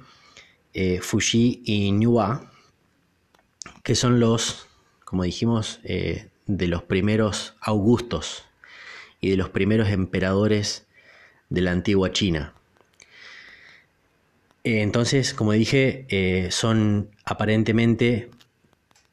eh, 0.73 0.99
Fuji 1.01 1.63
y 1.65 1.91
Nuwa, 1.91 2.51
que 3.83 3.95
son 3.95 4.19
los, 4.19 4.67
como 5.03 5.23
dijimos, 5.23 5.79
eh, 5.83 6.29
de 6.47 6.67
los 6.67 6.83
primeros 6.83 7.55
augustos 7.61 8.45
y 9.21 9.29
de 9.31 9.37
los 9.37 9.49
primeros 9.49 9.89
emperadores 9.89 10.85
de 11.49 11.61
la 11.61 11.71
antigua 11.71 12.11
China. 12.11 12.53
Eh, 14.63 14.81
entonces, 14.81 15.33
como 15.33 15.51
dije, 15.51 16.05
eh, 16.09 16.49
son 16.51 17.09
aparentemente 17.23 18.31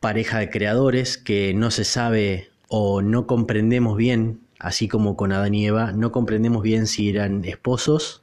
pareja 0.01 0.39
de 0.39 0.51
creadores 0.51 1.19
que 1.19 1.55
no 1.55 1.71
se 1.71 1.85
sabe 1.85 2.51
o 2.69 3.03
no 3.03 3.27
comprendemos 3.27 3.97
bien, 3.97 4.41
así 4.59 4.89
como 4.89 5.17
con 5.17 5.33
Adán 5.33 5.55
y 5.55 5.67
Eva, 5.67 5.93
no 5.93 6.11
comprendemos 6.11 6.63
bien 6.63 6.87
si 6.87 7.11
eran 7.11 7.45
esposos 7.45 8.23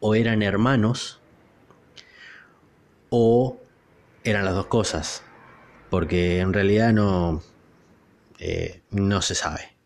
o 0.00 0.14
eran 0.14 0.42
hermanos 0.42 1.20
o 3.10 3.58
eran 4.22 4.44
las 4.44 4.54
dos 4.54 4.66
cosas, 4.66 5.22
porque 5.94 6.40
en 6.40 6.52
realidad 6.52 6.92
no, 6.92 7.40
eh, 8.40 8.80
no 8.90 9.22
se 9.22 9.36
sabe. 9.36 9.76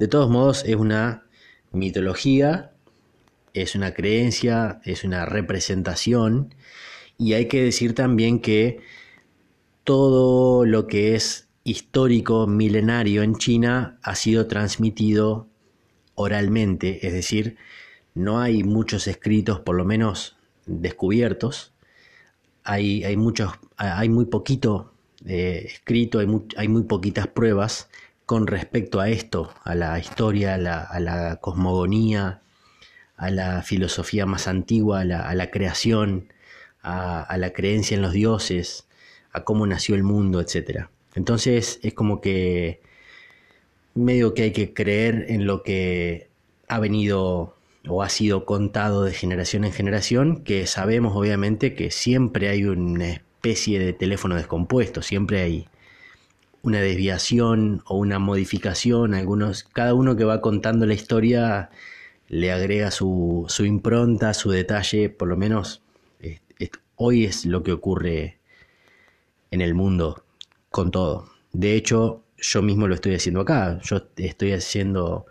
De 0.00 0.08
todos 0.08 0.28
modos, 0.28 0.64
es 0.66 0.74
una 0.74 1.26
mitología 1.70 2.72
es 3.54 3.76
una 3.76 3.94
creencia, 3.94 4.80
es 4.84 5.04
una 5.04 5.24
representación 5.26 6.52
y 7.16 7.34
hay 7.34 7.46
que 7.46 7.62
decir 7.62 7.94
también 7.94 8.40
que 8.40 8.80
todo 9.84 10.66
lo 10.66 10.88
que 10.88 11.14
es 11.14 11.48
histórico, 11.62 12.48
milenario 12.48 13.22
en 13.22 13.36
China 13.36 14.00
ha 14.02 14.16
sido 14.16 14.48
transmitido 14.48 15.46
oralmente, 16.16 17.06
es 17.06 17.12
decir, 17.12 17.56
no 18.14 18.40
hay 18.40 18.64
muchos 18.64 19.06
escritos, 19.06 19.60
por 19.60 19.76
lo 19.76 19.84
menos 19.84 20.36
descubiertos, 20.66 21.72
hay, 22.64 23.04
hay, 23.04 23.16
muchos, 23.16 23.52
hay 23.76 24.08
muy 24.08 24.24
poquito 24.24 24.93
escrito, 25.24 26.18
hay 26.18 26.26
muy, 26.26 26.42
hay 26.56 26.68
muy, 26.68 26.82
poquitas 26.84 27.26
pruebas 27.26 27.88
con 28.26 28.46
respecto 28.46 29.00
a 29.00 29.08
esto, 29.08 29.52
a 29.64 29.74
la 29.74 29.98
historia, 29.98 30.54
a 30.54 30.58
la, 30.58 30.80
a 30.80 31.00
la 31.00 31.36
cosmogonía, 31.36 32.42
a 33.16 33.30
la 33.30 33.62
filosofía 33.62 34.26
más 34.26 34.48
antigua, 34.48 35.00
a 35.00 35.04
la, 35.04 35.50
creación, 35.50 36.32
a, 36.82 37.36
la 37.38 37.52
creencia 37.52 37.94
en 37.94 38.02
los 38.02 38.12
dioses, 38.12 38.86
a 39.32 39.44
cómo 39.44 39.66
nació 39.66 39.94
el 39.94 40.02
mundo, 40.02 40.40
etc. 40.40 40.86
Entonces 41.14 41.78
es 41.82 41.94
como 41.94 42.20
que 42.20 42.80
medio 43.94 44.34
que 44.34 44.42
hay 44.42 44.52
que 44.52 44.74
creer 44.74 45.26
en 45.28 45.46
lo 45.46 45.62
que 45.62 46.28
ha 46.68 46.78
venido 46.80 47.56
o 47.86 48.02
ha 48.02 48.08
sido 48.08 48.46
contado 48.46 49.04
de 49.04 49.12
generación 49.12 49.64
en 49.64 49.72
generación, 49.72 50.42
que 50.42 50.66
sabemos 50.66 51.14
obviamente 51.14 51.74
que 51.74 51.90
siempre 51.90 52.48
hay 52.48 52.64
una 52.64 53.22
especie 53.44 53.78
de 53.78 53.92
teléfono 53.92 54.36
descompuesto, 54.36 55.02
siempre 55.02 55.42
hay 55.42 55.68
una 56.62 56.80
desviación 56.80 57.82
o 57.84 57.98
una 57.98 58.18
modificación, 58.18 59.12
algunos, 59.12 59.64
cada 59.64 59.92
uno 59.92 60.16
que 60.16 60.24
va 60.24 60.40
contando 60.40 60.86
la 60.86 60.94
historia 60.94 61.68
le 62.28 62.52
agrega 62.52 62.90
su, 62.90 63.46
impronta, 63.58 64.32
su 64.32 64.50
detalle, 64.50 65.10
por 65.10 65.28
lo 65.28 65.36
menos 65.36 65.82
hoy 66.96 67.24
es 67.24 67.44
lo 67.44 67.62
que 67.62 67.72
ocurre 67.72 68.38
en 69.50 69.60
el 69.60 69.74
mundo 69.74 70.24
con 70.70 70.90
todo. 70.90 71.28
De 71.52 71.74
hecho, 71.74 72.22
yo 72.38 72.62
mismo 72.62 72.88
lo 72.88 72.94
estoy 72.94 73.14
haciendo 73.14 73.42
acá, 73.42 73.78
yo 73.82 74.08
estoy 74.16 74.52
haciendo 74.52 75.26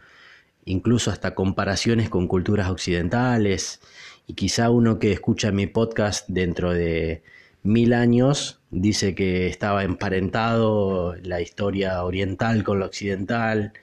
incluso 0.66 1.10
hasta 1.10 1.34
comparaciones 1.34 2.10
con 2.10 2.28
culturas 2.28 2.70
occidentales. 2.70 3.82
Y 4.28 4.36
quizá 4.36 4.70
uno 4.70 5.00
que 5.00 5.12
escucha 5.12 5.52
mi 5.52 5.68
podcast 5.68 6.30
dentro 6.30 6.72
de 6.74 7.24
mil 7.64 7.94
años 7.94 8.60
dice 8.70 9.16
que 9.16 9.48
estaba 9.48 9.84
emparentado 9.84 11.16
la 11.24 11.42
historia 11.42 12.04
oriental 12.04 12.64
con 12.64 12.80
la 12.80 12.86
occidental 12.86 13.74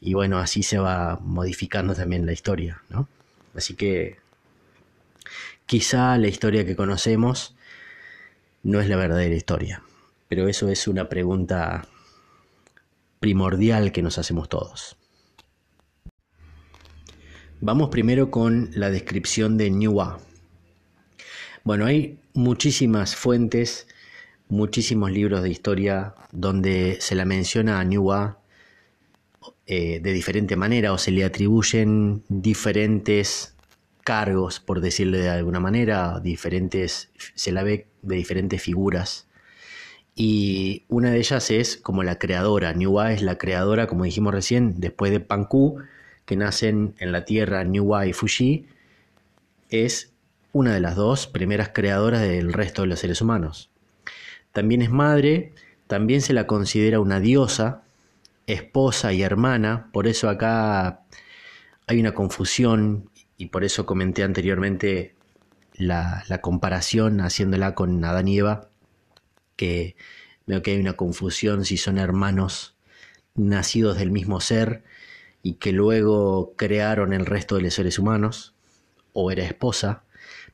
y 0.00 0.14
bueno, 0.14 0.38
así 0.38 0.62
se 0.62 0.78
va 0.78 1.18
modificando 1.20 1.94
también 1.94 2.24
la 2.24 2.32
historia, 2.32 2.82
¿no? 2.88 3.08
Así 3.54 3.74
que 3.74 4.18
quizá 5.66 6.16
la 6.16 6.28
historia 6.28 6.64
que 6.64 6.76
conocemos 6.76 7.56
no 8.62 8.80
es 8.80 8.88
la 8.88 8.96
verdadera 8.96 9.34
historia, 9.34 9.82
pero 10.28 10.48
eso 10.48 10.68
es 10.68 10.86
una 10.88 11.08
pregunta 11.08 11.86
primordial 13.18 13.92
que 13.92 14.02
nos 14.02 14.18
hacemos 14.18 14.48
todos. 14.48 14.96
Vamos 17.60 17.90
primero 17.90 18.30
con 18.30 18.70
la 18.72 18.90
descripción 18.90 19.58
de 19.58 19.70
Niwa. 19.70 20.18
Bueno, 21.70 21.86
hay 21.86 22.18
muchísimas 22.34 23.14
fuentes, 23.14 23.86
muchísimos 24.48 25.12
libros 25.12 25.44
de 25.44 25.50
historia 25.50 26.16
donde 26.32 26.96
se 27.00 27.14
la 27.14 27.24
menciona 27.24 27.78
a 27.78 27.84
Niwa 27.84 28.40
eh, 29.68 30.00
de 30.00 30.12
diferente 30.12 30.56
manera 30.56 30.92
o 30.92 30.98
se 30.98 31.12
le 31.12 31.22
atribuyen 31.22 32.24
diferentes 32.28 33.54
cargos, 34.02 34.58
por 34.58 34.80
decirle 34.80 35.18
de 35.18 35.28
alguna 35.28 35.60
manera, 35.60 36.18
diferentes, 36.18 37.12
se 37.36 37.52
la 37.52 37.62
ve 37.62 37.86
de 38.02 38.16
diferentes 38.16 38.60
figuras. 38.60 39.28
Y 40.16 40.86
una 40.88 41.12
de 41.12 41.18
ellas 41.18 41.52
es 41.52 41.76
como 41.76 42.02
la 42.02 42.18
creadora. 42.18 42.72
Niwa 42.72 43.12
es 43.12 43.22
la 43.22 43.38
creadora, 43.38 43.86
como 43.86 44.02
dijimos 44.02 44.34
recién, 44.34 44.80
después 44.80 45.12
de 45.12 45.20
Panku, 45.20 45.78
que 46.24 46.34
nacen 46.34 46.96
en 46.98 47.12
la 47.12 47.24
tierra 47.24 47.62
Niwa 47.62 48.08
y 48.08 48.12
Fuji, 48.12 48.66
es 49.68 50.09
una 50.52 50.74
de 50.74 50.80
las 50.80 50.96
dos 50.96 51.26
primeras 51.26 51.70
creadoras 51.70 52.22
del 52.22 52.52
resto 52.52 52.82
de 52.82 52.88
los 52.88 53.00
seres 53.00 53.20
humanos. 53.20 53.70
También 54.52 54.82
es 54.82 54.90
madre, 54.90 55.52
también 55.86 56.22
se 56.22 56.32
la 56.32 56.46
considera 56.46 57.00
una 57.00 57.20
diosa, 57.20 57.82
esposa 58.46 59.12
y 59.12 59.22
hermana, 59.22 59.90
por 59.92 60.06
eso 60.06 60.28
acá 60.28 61.02
hay 61.86 62.00
una 62.00 62.14
confusión 62.14 63.10
y 63.36 63.46
por 63.46 63.64
eso 63.64 63.86
comenté 63.86 64.22
anteriormente 64.22 65.14
la, 65.74 66.24
comparación 66.42 67.20
haciéndola 67.20 67.74
con 67.74 68.04
Adán 68.04 68.28
y 68.28 68.38
Eva, 68.38 68.68
que 69.56 69.96
veo 70.46 70.62
que 70.62 70.72
hay 70.72 70.80
una 70.80 70.94
confusión 70.94 71.64
si 71.64 71.76
son 71.76 71.98
hermanos 71.98 72.76
nacidos 73.34 73.98
del 73.98 74.10
mismo 74.10 74.40
ser 74.40 74.82
y 75.42 75.54
que 75.54 75.72
luego 75.72 76.54
crearon 76.56 77.12
el 77.12 77.24
resto 77.24 77.56
de 77.56 77.62
los 77.62 77.74
seres 77.74 77.98
humanos, 77.98 78.54
o 79.12 79.30
era 79.30 79.44
esposa, 79.44 80.02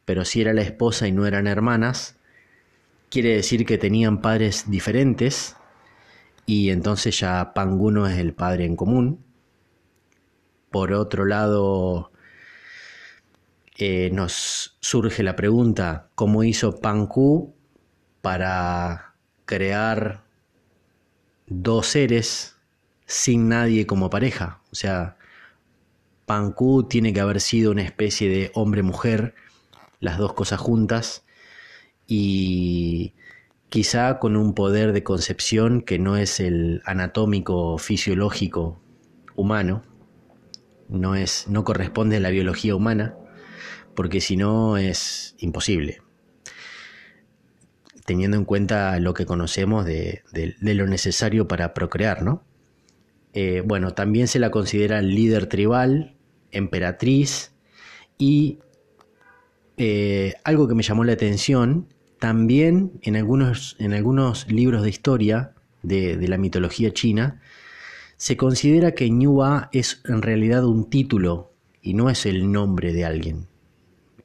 pero 0.07 0.25
si 0.25 0.41
era 0.41 0.55
la 0.55 0.63
esposa 0.63 1.07
y 1.07 1.13
no 1.13 1.27
eran 1.27 1.47
hermanas, 1.47 2.17
quiere 3.11 3.37
decir 3.37 3.67
que 3.67 3.77
tenían 3.77 4.23
padres 4.23 4.71
diferentes 4.71 5.57
y 6.47 6.71
entonces 6.71 7.21
ya 7.21 7.53
Panguno 7.53 8.07
es 8.07 8.17
el 8.17 8.33
padre 8.33 8.65
en 8.65 8.77
común. 8.77 9.23
Por 10.71 10.95
otro 10.95 11.27
lado, 11.27 12.11
eh, 13.77 14.09
nos 14.13 14.79
surge 14.81 15.23
la 15.23 15.37
pregunta, 15.37 16.09
¿cómo 16.15 16.43
hizo 16.45 16.81
Panku 16.81 17.55
para 18.23 19.15
crear 19.45 20.25
dos 21.47 21.87
seres 21.87 22.57
sin 23.07 23.49
nadie 23.49 23.87
como 23.87 24.11
pareja. 24.11 24.61
O 24.73 24.75
sea, 24.75 25.17
Panku 26.27 26.83
tiene 26.85 27.13
que 27.13 27.21
haber 27.21 27.41
sido 27.41 27.71
una 27.71 27.83
especie 27.83 28.29
de 28.29 28.51
hombre-mujer, 28.55 29.35
las 30.01 30.19
dos 30.19 30.33
cosas 30.35 30.61
juntas, 30.61 31.25
y 32.07 33.15
quizá 33.69 34.19
con 34.19 34.37
un 34.37 34.55
poder 34.55 34.93
de 34.93 35.03
concepción 35.03 35.83
que 35.83 35.99
no 35.99 36.17
es 36.17 36.41
el 36.41 36.83
anatómico 36.85 37.79
fisiológico 37.79 38.81
humano, 39.35 39.83
no, 40.89 41.15
es, 41.17 41.47
no 41.49 41.65
corresponde 41.65 42.17
a 42.17 42.21
la 42.21 42.31
biología 42.31 42.77
humana, 42.77 43.17
porque 43.95 44.21
si 44.21 44.37
no 44.37 44.77
es 44.77 45.35
imposible 45.39 46.01
teniendo 48.07 48.39
en 48.39 48.45
cuenta 48.45 48.99
lo 49.01 49.13
que 49.13 49.27
conocemos 49.27 49.85
de, 49.85 50.23
lo 50.63 50.87
necesario 50.87 51.47
para 51.49 51.75
procrear, 51.75 52.23
¿no? 52.23 52.43
Eh, 53.35 53.63
bueno, 53.67 53.93
también 53.93 54.29
se 54.29 54.39
la 54.39 54.51
considera 54.51 55.03
líder 55.03 55.47
tribal, 55.47 56.15
emperatriz 56.53 57.53
y 58.17 58.61
eh, 59.77 60.35
algo 60.45 60.69
que 60.69 60.75
me 60.75 60.83
llamó 60.83 61.05
la 61.05 61.13
atención, 61.13 61.89
también 62.19 62.93
en 63.03 63.17
algunos, 63.17 63.77
en 63.79 63.93
algunos 63.93 64.51
libros 64.51 64.83
de 64.83 64.89
historia 64.89 65.53
de, 65.83 66.17
la 66.27 66.39
mitología 66.39 66.93
china, 66.93 67.43
se 68.17 68.37
considera 68.37 68.93
que 68.93 69.11
Ñua 69.11 69.69
es 69.73 70.01
en 70.07 70.23
realidad 70.23 70.65
un 70.65 70.89
título 70.89 71.53
y 71.83 71.95
no 71.95 72.09
es 72.09 72.25
el 72.25 72.51
nombre 72.51 72.93
de 72.93 73.05
alguien. 73.05 73.49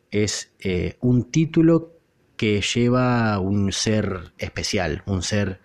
Es 0.10 0.52
eh, 0.60 0.97
un 1.02 1.30
título 1.32 1.93
que 2.38 2.62
lleva 2.62 3.38
un 3.39 3.71
ser 3.71 4.32
especial, 4.38 5.04
un 5.06 5.21
ser 5.21 5.60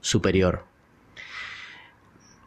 superior. 0.00 0.64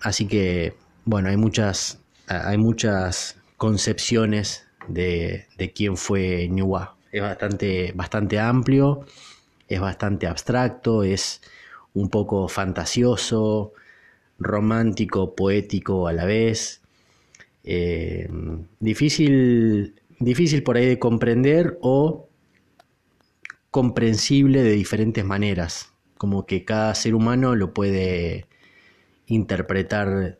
Así 0.02 0.28
que, 0.28 0.76
bueno, 1.04 1.30
hay 1.30 1.38
muchas, 1.38 2.00
hay 2.28 2.58
muchas 2.58 3.38
concepciones 3.58 4.65
de, 4.88 5.46
quién 5.74 5.98
fue 5.98 6.48
Niwa. 6.50 6.96
Es 7.12 7.22
bastante, 7.22 7.92
bastante 7.96 8.40
amplio, 8.40 9.06
es 9.68 9.80
bastante 9.80 10.28
abstracto, 10.28 11.04
es 11.04 11.42
un 11.94 12.10
poco 12.10 12.48
fantasioso, 12.48 13.74
romántico, 14.38 15.36
poético 15.36 16.08
a 16.08 16.14
la 16.14 16.26
vez. 16.26 16.82
Eh, 17.64 18.30
difícil, 18.80 19.96
difícil 20.20 20.62
por 20.64 20.78
ahí 20.78 20.86
de 20.86 21.00
comprender 21.00 21.78
o 21.82 22.28
comprensible 23.72 24.64
de 24.64 24.72
diferentes 24.72 25.26
maneras, 25.26 25.92
como 26.18 26.46
que 26.46 26.64
cada 26.64 26.96
ser 26.96 27.16
humano 27.16 27.56
lo 27.56 27.74
puede 27.74 28.46
interpretar 29.28 30.38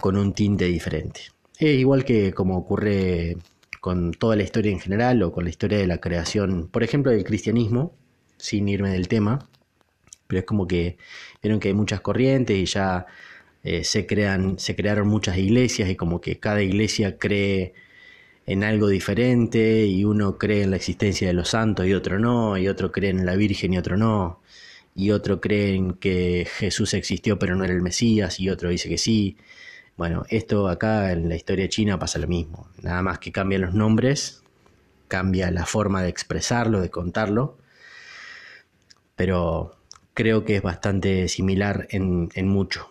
con 0.00 0.16
un 0.16 0.32
tinte 0.32 0.64
diferente. 0.64 1.33
Es 1.58 1.78
igual 1.78 2.04
que 2.04 2.32
como 2.32 2.56
ocurre 2.58 3.36
con 3.80 4.12
toda 4.12 4.36
la 4.36 4.42
historia 4.42 4.72
en 4.72 4.80
general 4.80 5.22
o 5.22 5.32
con 5.32 5.44
la 5.44 5.50
historia 5.50 5.78
de 5.78 5.86
la 5.86 5.98
creación, 5.98 6.68
por 6.68 6.82
ejemplo, 6.82 7.12
del 7.12 7.24
cristianismo, 7.24 7.94
sin 8.38 8.68
irme 8.68 8.90
del 8.90 9.08
tema, 9.08 9.48
pero 10.26 10.40
es 10.40 10.46
como 10.46 10.66
que 10.66 10.96
vieron 11.42 11.60
que 11.60 11.68
hay 11.68 11.74
muchas 11.74 12.00
corrientes 12.00 12.56
y 12.56 12.66
ya 12.66 13.06
eh, 13.62 13.84
se, 13.84 14.06
crean, 14.06 14.58
se 14.58 14.76
crearon 14.76 15.08
muchas 15.08 15.38
iglesias 15.38 15.88
y 15.90 15.96
como 15.96 16.20
que 16.20 16.38
cada 16.40 16.62
iglesia 16.62 17.18
cree 17.18 17.74
en 18.46 18.64
algo 18.64 18.88
diferente 18.88 19.86
y 19.86 20.04
uno 20.04 20.38
cree 20.38 20.62
en 20.64 20.70
la 20.70 20.76
existencia 20.76 21.28
de 21.28 21.34
los 21.34 21.50
santos 21.50 21.86
y 21.86 21.94
otro 21.94 22.18
no, 22.18 22.58
y 22.58 22.68
otro 22.68 22.92
cree 22.92 23.10
en 23.10 23.26
la 23.26 23.36
Virgen 23.36 23.74
y 23.74 23.78
otro 23.78 23.96
no 23.96 24.40
y 24.94 25.10
otro 25.10 25.40
creen 25.40 25.94
que 25.94 26.46
Jesús 26.58 26.94
existió 26.94 27.38
pero 27.38 27.56
no 27.56 27.64
era 27.64 27.74
el 27.74 27.82
Mesías 27.82 28.40
y 28.40 28.50
otro 28.50 28.70
dice 28.70 28.88
que 28.88 28.98
sí. 28.98 29.36
Bueno, 29.96 30.24
esto 30.28 30.68
acá 30.68 31.12
en 31.12 31.28
la 31.28 31.36
historia 31.36 31.68
china 31.68 31.98
pasa 31.98 32.18
lo 32.18 32.26
mismo, 32.26 32.68
nada 32.82 33.00
más 33.02 33.20
que 33.20 33.30
cambian 33.30 33.62
los 33.62 33.74
nombres, 33.74 34.42
cambia 35.06 35.50
la 35.52 35.66
forma 35.66 36.02
de 36.02 36.08
expresarlo, 36.08 36.80
de 36.80 36.90
contarlo, 36.90 37.58
pero 39.14 39.76
creo 40.14 40.44
que 40.44 40.56
es 40.56 40.62
bastante 40.62 41.28
similar 41.28 41.86
en, 41.90 42.48
mucho. 42.48 42.90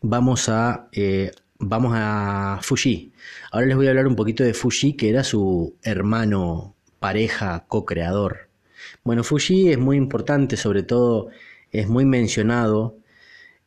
Vamos 0.00 0.48
a, 0.48 0.88
eh, 0.90 1.30
vamos 1.60 1.92
a 1.94 2.58
Fuji. 2.62 3.12
Ahora 3.52 3.66
les 3.66 3.76
voy 3.76 3.86
a 3.86 3.90
hablar 3.90 4.08
un 4.08 4.16
poquito 4.16 4.42
de 4.42 4.54
Fuji, 4.54 4.94
que 4.94 5.08
era 5.08 5.22
su 5.22 5.76
hermano, 5.84 6.74
pareja, 6.98 7.64
co-creador. 7.68 8.48
Bueno, 9.04 9.22
Fuji 9.22 9.70
es 9.70 9.78
muy 9.78 9.96
importante, 9.96 10.56
sobre 10.56 10.82
todo 10.82 11.28
es 11.70 11.88
muy 11.88 12.04
mencionado 12.04 12.96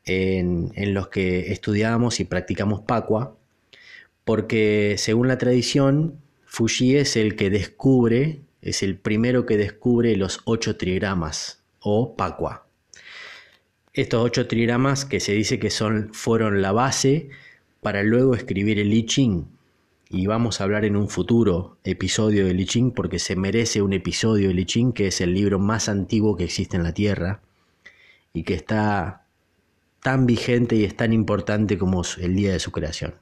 en, 0.05 0.93
los 0.93 1.07
que 1.09 1.51
estudiamos 1.51 2.19
y 2.19 2.25
practicamos 2.25 2.81
Pacua, 2.81 3.35
porque 4.23 4.95
según 4.97 5.27
la 5.27 5.37
tradición, 5.37 6.19
Fuji 6.45 6.97
es 6.97 7.15
el 7.15 7.35
que 7.35 7.49
descubre, 7.49 8.41
es 8.61 8.83
el 8.83 8.97
primero 8.97 9.45
que 9.45 9.57
descubre 9.57 10.15
los 10.15 10.41
ocho 10.45 10.77
trigramas 10.77 11.63
o 11.79 12.15
Pacua. 12.15 12.67
Estos 13.93 14.23
ocho 14.23 14.47
trigramas 14.47 15.05
que 15.05 15.19
se 15.19 15.33
dice 15.33 15.59
que 15.59 15.69
son, 15.69 16.13
fueron 16.13 16.61
la 16.61 16.71
base 16.71 17.29
para 17.81 18.03
luego 18.03 18.35
escribir 18.35 18.79
el 18.79 18.93
I 18.93 19.05
Ching, 19.05 19.45
y 20.09 20.27
vamos 20.27 20.61
a 20.61 20.65
hablar 20.65 20.85
en 20.85 20.95
un 20.95 21.09
futuro 21.09 21.77
episodio 21.83 22.45
de 22.45 22.53
Li 22.53 22.65
Ching 22.65 22.91
porque 22.91 23.19
se 23.19 23.35
merece 23.35 23.81
un 23.81 23.91
episodio 23.91 24.49
de 24.49 24.53
Li 24.53 24.65
Ching 24.65 24.93
que 24.93 25.07
es 25.07 25.19
el 25.19 25.33
libro 25.33 25.57
más 25.57 25.89
antiguo 25.89 26.37
que 26.37 26.43
existe 26.43 26.77
en 26.77 26.83
la 26.83 26.93
Tierra 26.93 27.41
y 28.31 28.43
que 28.43 28.53
está 28.53 29.24
tan 30.05 30.27
vigente 30.27 30.75
y 30.75 30.83
es 30.83 30.95
tan 30.95 31.13
importante 31.13 31.79
como 31.79 32.03
el 32.19 32.35
día 32.35 32.51
de 32.51 32.59
su 32.59 32.71
creación. 32.71 33.15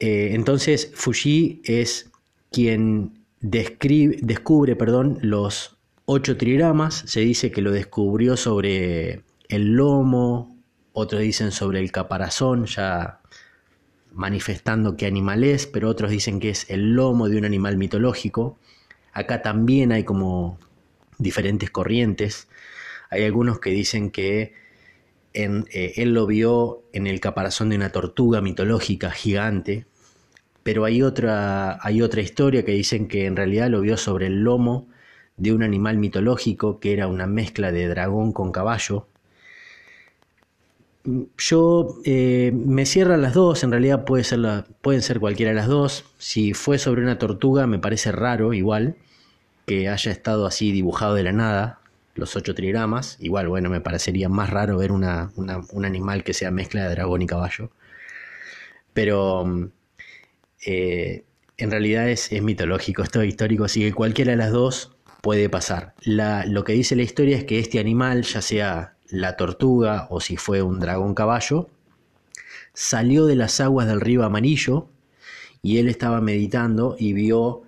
Eh, 0.00 0.30
entonces 0.32 0.90
Fuji 0.92 1.62
es 1.62 2.10
quien 2.50 3.24
descubre 3.40 4.74
perdón, 4.74 5.20
los 5.22 5.76
ocho 6.04 6.36
trigramas, 6.36 7.04
se 7.06 7.20
dice 7.20 7.52
que 7.52 7.62
lo 7.62 7.70
descubrió 7.70 8.36
sobre 8.36 9.22
el 9.48 9.76
lomo, 9.76 10.58
otros 10.92 11.22
dicen 11.22 11.52
sobre 11.52 11.78
el 11.78 11.92
caparazón, 11.92 12.66
ya 12.66 13.20
manifestando 14.12 14.96
qué 14.96 15.06
animal 15.06 15.44
es, 15.44 15.68
pero 15.68 15.90
otros 15.90 16.10
dicen 16.10 16.40
que 16.40 16.50
es 16.50 16.68
el 16.70 16.94
lomo 16.96 17.28
de 17.28 17.38
un 17.38 17.44
animal 17.44 17.76
mitológico. 17.76 18.58
Acá 19.12 19.42
también 19.42 19.92
hay 19.92 20.02
como 20.02 20.58
diferentes 21.18 21.70
corrientes. 21.70 22.48
Hay 23.10 23.22
algunos 23.22 23.60
que 23.60 23.70
dicen 23.70 24.10
que 24.10 24.66
eh, 25.38 25.92
él 25.96 26.14
lo 26.14 26.26
vio 26.26 26.82
en 26.92 27.06
el 27.06 27.20
caparazón 27.20 27.70
de 27.70 27.76
una 27.76 27.90
tortuga 27.90 28.40
mitológica 28.40 29.10
gigante, 29.10 29.86
pero 30.62 30.84
hay 30.84 31.02
otra, 31.02 31.78
hay 31.80 32.02
otra 32.02 32.20
historia 32.20 32.64
que 32.64 32.72
dicen 32.72 33.08
que 33.08 33.26
en 33.26 33.36
realidad 33.36 33.68
lo 33.68 33.80
vio 33.80 33.96
sobre 33.96 34.26
el 34.26 34.42
lomo 34.42 34.88
de 35.36 35.52
un 35.52 35.62
animal 35.62 35.98
mitológico 35.98 36.80
que 36.80 36.92
era 36.92 37.06
una 37.06 37.26
mezcla 37.26 37.70
de 37.72 37.86
dragón 37.88 38.32
con 38.32 38.50
caballo. 38.52 39.06
Yo 41.38 42.00
eh, 42.04 42.52
me 42.52 42.84
cierran 42.84 43.22
las 43.22 43.34
dos, 43.34 43.62
en 43.62 43.70
realidad 43.70 44.04
pueden 44.04 45.02
ser 45.02 45.20
cualquiera 45.20 45.50
de 45.52 45.56
las 45.56 45.68
dos. 45.68 46.04
Si 46.18 46.52
fue 46.52 46.78
sobre 46.78 47.02
una 47.02 47.18
tortuga 47.18 47.66
me 47.66 47.78
parece 47.78 48.12
raro 48.12 48.52
igual 48.52 48.96
que 49.66 49.88
haya 49.88 50.10
estado 50.10 50.46
así 50.46 50.72
dibujado 50.72 51.14
de 51.14 51.22
la 51.22 51.32
nada, 51.32 51.77
los 52.18 52.36
ocho 52.36 52.54
trigramas. 52.54 53.16
Igual, 53.20 53.48
bueno, 53.48 53.70
me 53.70 53.80
parecería 53.80 54.28
más 54.28 54.50
raro 54.50 54.78
ver 54.78 54.92
una, 54.92 55.32
un 55.36 55.84
animal 55.84 56.24
que 56.24 56.34
sea 56.34 56.50
mezcla 56.50 56.84
de 56.84 56.90
dragón 56.90 57.22
y 57.22 57.26
caballo. 57.26 57.70
Pero 58.92 59.70
eh, 60.66 61.24
en 61.56 61.70
realidad 61.70 62.08
es, 62.08 62.30
mitológico, 62.42 63.02
esto 63.02 63.22
es 63.22 63.28
histórico, 63.28 63.64
así 63.64 63.80
que 63.80 63.92
cualquiera 63.92 64.32
de 64.32 64.36
las 64.36 64.52
dos 64.52 64.92
puede 65.20 65.48
pasar. 65.48 65.94
lo 66.04 66.64
que 66.64 66.72
dice 66.72 66.96
la 66.96 67.02
historia 67.02 67.36
es 67.36 67.44
que 67.44 67.58
este 67.58 67.80
animal, 67.80 68.22
ya 68.22 68.42
sea 68.42 68.94
la 69.08 69.36
tortuga 69.36 70.06
o 70.10 70.20
si 70.20 70.36
fue 70.36 70.62
un 70.62 70.78
dragón 70.78 71.14
caballo, 71.14 71.68
salió 72.74 73.26
de 73.26 73.36
las 73.36 73.60
aguas 73.60 73.88
del 73.88 74.00
río 74.00 74.24
Amarillo 74.24 74.88
y 75.62 75.78
él 75.78 75.88
estaba 75.88 76.20
meditando 76.20 76.94
y 76.98 77.12
vio 77.12 77.62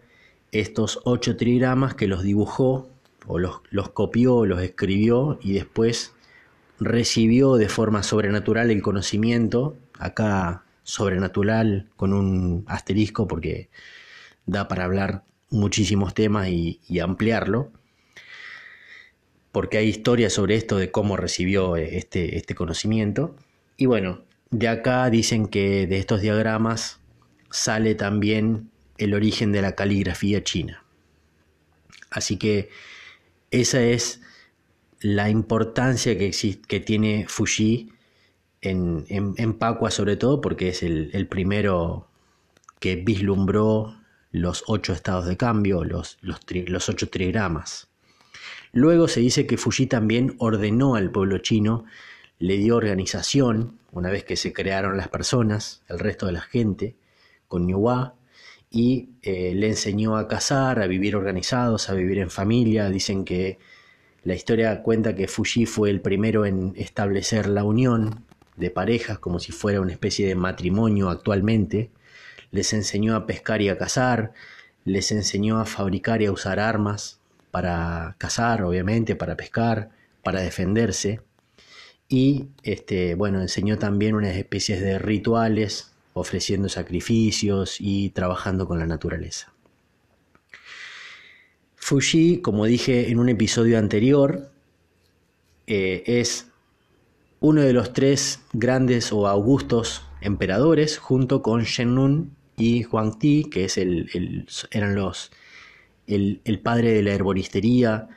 estos 0.52 1.00
ocho 1.04 1.36
trigramas 1.36 1.94
que 1.94 2.06
los 2.06 2.22
dibujó 2.22 2.89
o 3.26 3.38
los, 3.38 3.61
los 3.70 3.90
copió, 3.90 4.46
los 4.46 4.62
escribió 4.62 5.38
y 5.42 5.52
después 5.52 6.14
recibió 6.78 7.56
de 7.56 7.68
forma 7.68 8.02
sobrenatural 8.02 8.70
el 8.70 8.83
conocimiento, 8.83 9.76
acá 9.98 10.64
sobrenatural 10.83 11.88
con 11.96 12.12
un 12.12 12.64
asterisco 12.66 13.28
porque 13.28 13.68
da 14.46 14.66
para 14.66 14.85
hablar 14.85 15.24
muchísimos 15.50 16.14
temas 16.14 16.48
y, 16.48 16.80
ampliarlo, 17.00 17.70
porque 19.52 19.78
hay 19.78 19.88
historias 19.88 20.33
sobre 20.33 20.54
esto 20.56 20.76
de 20.78 20.90
cómo 20.90 21.16
recibió 21.16 21.76
este, 21.76 22.37
este 22.37 22.54
conocimiento. 22.54 23.37
Y 23.76 23.87
bueno, 23.87 24.22
de 24.50 24.68
acá 24.68 25.11
dicen 25.11 25.48
que 25.48 25.87
de 25.87 25.98
estos 25.98 26.20
diagramas 26.20 27.00
sale 27.50 27.94
también 27.94 28.70
el 28.96 29.14
origen 29.14 29.52
de 29.52 29.62
la 29.62 29.74
caligrafía 29.74 30.42
china. 30.44 30.85
Así 32.11 32.37
que 32.37 32.70
esa 33.50 33.82
es 33.82 34.20
la 35.00 35.30
importancia 35.30 36.16
que, 36.18 36.30
que 36.66 36.80
tiene 36.80 37.26
Fuji 37.28 37.92
en, 38.60 39.06
en, 39.08 39.54
Pacua 39.54 39.90
sobre 39.90 40.16
todo 40.16 40.40
porque 40.40 40.68
es 40.68 40.82
el, 40.82 41.26
primero 41.28 42.08
que 42.78 42.96
vislumbró 42.96 43.96
los 44.32 44.64
ocho 44.66 44.92
estados 44.92 45.26
de 45.26 45.36
cambio, 45.36 45.84
los, 45.84 46.18
los, 46.20 46.40
los 46.66 46.88
ocho 46.88 47.08
trigramas. 47.08 47.88
Luego 48.72 49.08
se 49.08 49.20
dice 49.20 49.46
que 49.46 49.56
Fuji 49.56 49.86
también 49.86 50.36
ordenó 50.38 50.94
al 50.94 51.10
pueblo 51.10 51.38
chino, 51.38 51.84
le 52.38 52.56
dio 52.56 52.76
organización, 52.76 53.78
una 53.90 54.10
vez 54.10 54.24
que 54.24 54.36
se 54.36 54.52
crearon 54.52 54.96
las 54.96 55.08
personas, 55.08 55.82
el 55.88 55.98
resto 55.98 56.26
de 56.26 56.32
la 56.32 56.42
gente, 56.42 56.94
con 57.48 57.66
Niuwa, 57.66 58.14
y 58.70 59.11
eh, 59.22 59.52
le 59.54 59.68
enseñó 59.68 60.16
a 60.16 60.28
cazar, 60.28 60.80
a 60.80 60.87
vivir 60.87 61.16
organizados, 61.16 61.90
a 61.90 61.94
vivir 61.94 62.18
en 62.18 62.30
familia. 62.30 62.88
Dicen 62.88 63.24
que 63.24 63.59
la 64.22 64.35
historia 64.35 64.83
cuenta 64.83 65.14
que 65.14 65.28
Fuji 65.28 65.66
fue 65.66 65.90
el 65.90 66.00
primero 66.00 66.46
en 66.46 66.72
establecer 66.76 67.48
la 67.48 67.64
unión 67.64 68.24
de 68.56 68.70
parejas 68.70 69.18
como 69.18 69.40
si 69.40 69.52
fuera 69.52 69.80
una 69.80 69.92
especie 69.92 70.28
de 70.28 70.35
matrimonio 70.35 71.09
actualmente, 71.09 71.90
les 72.52 72.72
enseñó 72.72 73.16
a 73.16 73.26
pescar 73.26 73.62
y 73.62 73.68
a 73.68 73.78
cazar, 73.78 74.33
les 74.85 75.11
enseñó 75.12 75.59
a 75.61 75.66
fabricar 75.66 76.22
y 76.22 76.26
a 76.26 76.33
usar 76.33 76.61
armas 76.61 77.20
para 77.50 78.14
cazar, 78.18 78.62
obviamente, 78.62 79.16
para 79.16 79.37
pescar, 79.37 79.90
para 80.22 80.40
defenderse. 80.40 81.20
Y 82.09 82.48
este, 82.62 83.14
bueno, 83.14 83.40
enseñó 83.40 83.78
también 83.78 84.14
unas 84.14 84.37
especies 84.37 84.80
de 84.80 84.98
rituales, 84.98 85.92
ofreciendo 86.20 86.68
sacrificios 86.68 87.76
y 87.80 88.11
trabajando 88.11 88.66
con 88.66 88.78
la 88.78 88.87
naturaleza. 88.87 89.52
Fuji, 91.74 92.40
como 92.40 92.66
dije 92.66 93.11
en 93.11 93.18
un 93.18 93.28
episodio 93.28 93.78
anterior, 93.78 94.50
eh, 95.66 96.04
es 96.06 96.50
uno 97.40 97.62
de 97.62 97.72
los 97.72 97.92
tres 97.92 98.40
grandes 98.52 99.12
o 99.12 99.26
augustos 99.26 100.06
emperadores, 100.20 100.98
junto 100.98 101.42
con 101.42 101.62
Shenun 101.62 102.37
y 102.56 102.85
Huangti, 102.85 103.44
que 103.44 103.64
es 103.64 103.78
el, 103.78 104.46
eran 104.70 104.94
los, 104.94 105.33
el, 106.06 106.61
padre 106.62 106.92
de 106.92 107.02
la 107.02 107.12
herboristería 107.12 108.09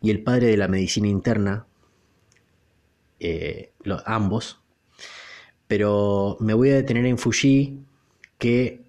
y 0.00 0.10
el 0.10 0.22
padre 0.22 0.46
de 0.46 0.56
la 0.56 0.68
medicina 0.68 1.08
interna, 1.08 1.66
eh, 3.18 3.72
ambos. 4.06 4.59
Pero 5.70 6.36
me 6.40 6.52
voy 6.52 6.70
a 6.70 6.74
detener 6.74 7.06
en 7.06 7.16
Fuji, 7.16 7.78
que 8.38 8.82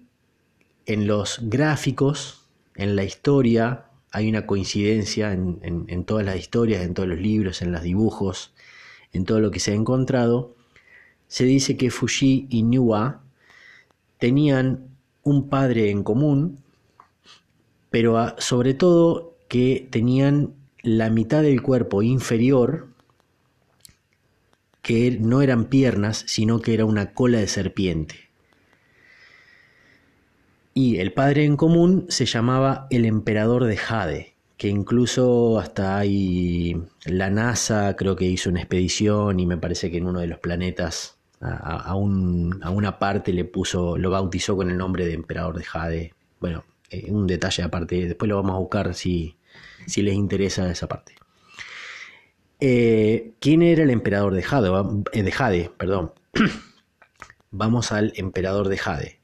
en 0.84 1.06
los 1.06 1.38
gráficos, 1.42 2.48
en 2.74 2.96
la 2.96 3.04
historia, 3.04 3.84
hay 4.10 4.28
una 4.28 4.48
coincidencia 4.48 5.32
en, 5.32 6.04
todas 6.04 6.26
las 6.26 6.34
historias, 6.34 6.82
en 6.82 6.94
todos 6.94 7.08
los 7.08 7.20
libros, 7.20 7.62
en 7.62 7.70
los 7.70 7.84
dibujos, 7.84 8.52
en 9.12 9.24
todo 9.24 9.38
lo 9.38 9.52
que 9.52 9.60
se 9.60 9.70
ha 9.70 9.74
encontrado, 9.76 10.56
se 11.28 11.44
dice 11.44 11.76
que 11.76 11.92
Fuji 11.92 12.48
y 12.50 12.64
Niwa 12.64 13.22
tenían 14.18 14.88
un 15.22 15.48
padre 15.48 15.88
en 15.88 16.02
común, 16.02 16.64
pero 17.90 18.34
sobre 18.38 18.74
todo 18.74 19.36
que 19.46 19.86
tenían 19.88 20.52
la 20.82 21.10
mitad 21.10 21.42
del 21.42 21.62
cuerpo 21.62 22.02
inferior, 22.02 22.88
que 24.82 25.18
no 25.20 25.42
eran 25.42 25.66
piernas, 25.66 26.24
sino 26.26 26.60
que 26.60 26.74
era 26.74 26.84
una 26.84 27.14
cola 27.14 27.38
de 27.38 27.48
serpiente. 27.48 28.16
Y 30.74 30.98
el 30.98 31.12
padre 31.12 31.44
en 31.44 31.56
común 31.56 32.06
se 32.08 32.26
llamaba 32.26 32.86
el 32.90 33.04
emperador 33.04 33.64
de 33.64 33.76
Jade 33.76 34.32
que 34.62 34.68
incluso 34.68 35.58
hasta 35.58 35.98
hay 35.98 36.80
la 37.04 37.30
NASA 37.30 37.96
creo 37.96 38.14
que 38.14 38.26
hizo 38.26 38.48
una 38.48 38.60
expedición 38.60 39.40
y 39.40 39.44
me 39.44 39.56
parece 39.56 39.90
que 39.90 39.96
en 39.98 40.06
uno 40.06 40.20
de 40.20 40.28
los 40.28 40.38
planetas 40.38 41.16
a, 41.40 41.96
una 41.96 43.00
parte 43.00 43.32
le 43.32 43.44
puso, 43.44 43.98
lo 43.98 44.10
bautizó 44.10 44.56
con 44.56 44.70
el 44.70 44.78
nombre 44.78 45.04
de 45.04 45.14
emperador 45.14 45.58
de 45.58 45.64
Jade. 45.64 46.14
Bueno, 46.38 46.62
eh, 46.90 47.10
un 47.10 47.26
detalle 47.26 47.64
aparte, 47.64 48.06
después 48.06 48.28
lo 48.28 48.36
vamos 48.36 48.54
a 48.54 48.60
buscar 48.60 48.94
si, 48.94 49.34
si 49.88 50.00
les 50.02 50.14
interesa 50.14 50.70
esa 50.70 50.86
parte. 50.86 51.16
Eh, 52.64 53.32
¿Quién 53.40 53.60
era 53.60 53.82
el 53.82 53.90
emperador 53.90 54.34
de 54.34 54.42
Jade? 54.44 54.70
Eh, 55.12 55.70
perdón. 55.76 56.12
vamos 57.50 57.90
al 57.90 58.12
emperador 58.14 58.68
de 58.68 58.78
Jade. 58.78 59.18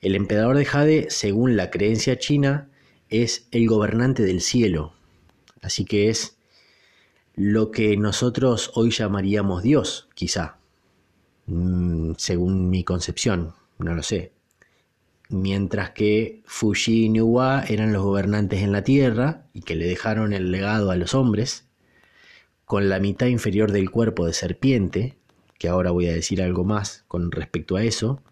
El 0.00 0.14
emperador 0.14 0.56
de 0.56 0.64
Jade, 0.64 1.06
según 1.10 1.54
la 1.54 1.68
creencia 1.68 2.18
china, 2.18 2.70
es 3.10 3.46
el 3.50 3.68
gobernante 3.68 4.22
del 4.22 4.40
cielo. 4.40 4.94
Así 5.60 5.84
que 5.84 6.08
es 6.08 6.38
lo 7.34 7.72
que 7.72 7.94
nosotros 7.98 8.70
hoy 8.72 8.90
llamaríamos 8.90 9.62
Dios, 9.62 10.08
quizá, 10.14 10.56
mm, 11.44 12.12
según 12.16 12.70
mi 12.70 12.84
concepción, 12.84 13.52
no 13.76 13.92
lo 13.92 14.02
sé. 14.02 14.32
Mientras 15.28 15.90
que 15.90 16.40
Fuji 16.46 17.04
y 17.04 17.08
Niwa 17.10 17.64
eran 17.68 17.92
los 17.92 18.02
gobernantes 18.02 18.62
en 18.62 18.72
la 18.72 18.82
tierra 18.82 19.44
y 19.52 19.60
que 19.60 19.76
le 19.76 19.86
dejaron 19.86 20.32
el 20.32 20.50
legado 20.50 20.90
a 20.90 20.96
los 20.96 21.14
hombres, 21.14 21.67
con 22.68 22.90
la 22.90 23.00
mitad 23.00 23.26
inferior 23.26 23.72
del 23.72 23.90
cuerpo 23.90 24.26
de 24.26 24.34
serpiente, 24.34 25.16
que 25.58 25.68
ahora 25.68 25.90
voy 25.90 26.06
a 26.06 26.12
decir 26.12 26.42
algo 26.42 26.64
más 26.64 27.02
con 27.08 27.32
respecto 27.32 27.76
a 27.76 27.82
eso, 27.82 28.22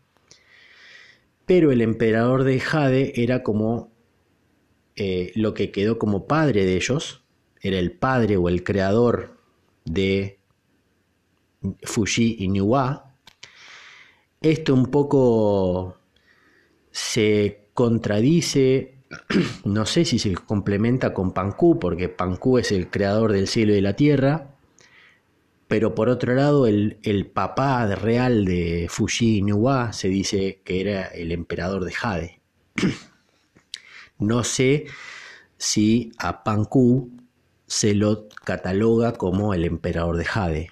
pero 1.46 1.72
el 1.72 1.81
emperador 1.81 2.44
de 2.44 2.61
Jade 2.61 3.22
era 3.22 3.42
como 3.42 3.90
eh, 4.94 5.33
lo 5.37 5.55
que 5.55 5.70
quedó 5.70 5.99
como 5.99 6.27
padre 6.27 6.66
de 6.66 6.77
ellos, 6.77 7.25
era 7.62 7.79
el 7.79 7.92
padre 7.92 8.37
o 8.37 8.51
el 8.51 8.62
creador 8.62 9.38
de 9.87 10.38
Fuji 11.85 12.37
y 12.38 12.49
Niwa. 12.49 13.14
Esto 14.42 14.75
un 14.75 14.87
poco 14.90 15.96
se 16.90 17.70
contradice, 17.72 18.95
no 19.64 19.87
sé 19.87 20.05
si 20.05 20.19
se 20.19 20.35
complementa 20.35 21.14
con 21.14 21.33
Panku, 21.33 21.79
porque 21.79 22.09
Panku 22.09 22.59
es 22.59 22.73
el 22.73 22.90
creador 22.90 23.33
del 23.33 23.49
cielo 23.49 23.73
y 23.73 23.77
de 23.77 23.83
la 23.83 23.95
tierra, 23.95 24.55
pero 25.69 25.95
por 25.95 26.09
otro 26.09 26.35
lado 26.35 26.66
el, 26.66 26.99
el 27.03 27.27
papá 27.27 27.87
real 27.95 28.45
de 28.45 28.87
Fuji 28.88 29.38
y 29.38 29.42
Niwa 29.42 29.92
se 29.92 30.09
dice 30.09 30.61
que 30.64 30.81
era 30.81 31.07
el 31.07 31.33
emperador 31.33 31.85
de 31.85 31.92
Jade. 31.92 32.40
No 34.19 34.45
sé 34.45 34.87
si 35.59 36.12
a 36.16 36.42
Panku 36.42 37.11
se 37.66 37.95
lo 37.95 38.29
cataloga 38.45 39.12
como 39.12 39.53
el 39.53 39.64
emperador 39.64 40.16
de 40.16 40.25
Jade. 40.25 40.71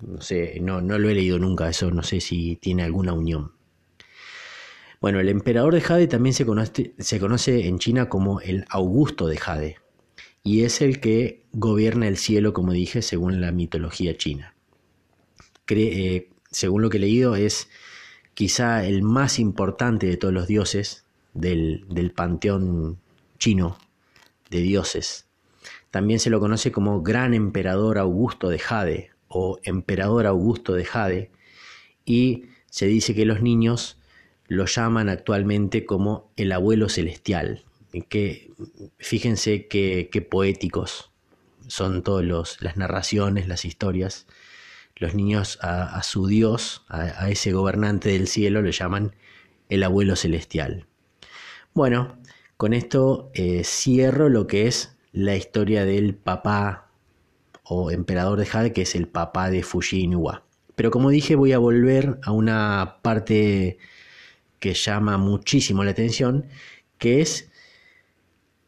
No 0.00 0.20
sé, 0.22 0.58
no, 0.60 0.80
no 0.80 0.98
lo 0.98 1.10
he 1.10 1.14
leído 1.14 1.38
nunca, 1.38 1.68
eso 1.68 1.90
no 1.90 2.02
sé 2.02 2.20
si 2.20 2.56
tiene 2.56 2.82
alguna 2.82 3.12
unión. 3.12 3.52
Bueno, 5.02 5.18
el 5.18 5.28
emperador 5.28 5.74
de 5.74 5.80
Jade 5.80 6.06
también 6.06 6.32
se 6.32 6.46
conoce, 6.46 6.94
se 6.96 7.18
conoce 7.18 7.66
en 7.66 7.80
China 7.80 8.08
como 8.08 8.40
el 8.40 8.64
Augusto 8.68 9.26
de 9.26 9.36
Jade 9.36 9.78
y 10.44 10.62
es 10.62 10.80
el 10.80 11.00
que 11.00 11.44
gobierna 11.50 12.06
el 12.06 12.16
cielo, 12.16 12.52
como 12.52 12.70
dije, 12.70 13.02
según 13.02 13.40
la 13.40 13.50
mitología 13.50 14.16
china. 14.16 14.54
Eh, 15.66 16.30
según 16.52 16.82
lo 16.82 16.88
que 16.88 16.98
he 16.98 17.00
leído, 17.00 17.34
es 17.34 17.68
quizá 18.34 18.86
el 18.86 19.02
más 19.02 19.40
importante 19.40 20.06
de 20.06 20.16
todos 20.16 20.32
los 20.32 20.46
dioses 20.46 21.04
del, 21.34 21.84
del 21.88 22.12
panteón 22.12 23.00
chino 23.40 23.78
de 24.50 24.60
dioses. 24.60 25.26
También 25.90 26.20
se 26.20 26.30
lo 26.30 26.38
conoce 26.38 26.70
como 26.70 27.02
Gran 27.02 27.34
Emperador 27.34 27.98
Augusto 27.98 28.50
de 28.50 28.60
Jade 28.60 29.10
o 29.26 29.58
Emperador 29.64 30.28
Augusto 30.28 30.74
de 30.74 30.84
Jade 30.84 31.32
y 32.04 32.44
se 32.70 32.86
dice 32.86 33.16
que 33.16 33.24
los 33.24 33.42
niños 33.42 33.98
lo 34.52 34.66
llaman 34.66 35.08
actualmente 35.08 35.84
como 35.84 36.32
el 36.36 36.52
abuelo 36.52 36.88
celestial, 36.88 37.64
que 38.08 38.50
fíjense 38.98 39.66
qué 39.66 40.26
poéticos 40.30 41.12
son 41.72 42.02
todas 42.02 42.58
las 42.60 42.76
narraciones, 42.76 43.48
las 43.48 43.64
historias. 43.64 44.26
Los 44.96 45.14
niños 45.14 45.58
a, 45.62 46.02
su 46.02 46.26
Dios, 46.26 46.84
a, 46.88 47.30
ese 47.30 47.52
gobernante 47.52 48.10
del 48.10 48.28
cielo, 48.28 48.62
le 48.62 48.72
llaman 48.72 49.16
el 49.68 49.82
abuelo 49.82 50.16
celestial. 50.16 50.86
Bueno, 51.74 52.18
con 52.56 52.74
esto 52.74 53.30
eh, 53.34 53.62
cierro 53.64 54.28
lo 54.28 54.46
que 54.46 54.66
es 54.66 54.96
la 55.12 55.34
historia 55.34 55.84
del 55.84 56.14
papá 56.14 56.90
o 57.64 57.90
emperador 57.90 58.38
de 58.38 58.46
Jade, 58.46 58.72
que 58.72 58.82
es 58.82 58.94
el 58.94 59.08
papá 59.08 59.50
de 59.50 59.62
Fuji 59.62 60.02
Inuwa. 60.02 60.44
Pero 60.74 60.90
como 60.90 61.10
dije, 61.10 61.36
voy 61.36 61.52
a 61.52 61.58
volver 61.58 62.18
a 62.22 62.32
una 62.32 62.98
parte 63.02 63.78
que 64.62 64.74
llama 64.74 65.18
muchísimo 65.18 65.82
la 65.82 65.90
atención, 65.90 66.46
que 66.96 67.20
es 67.20 67.50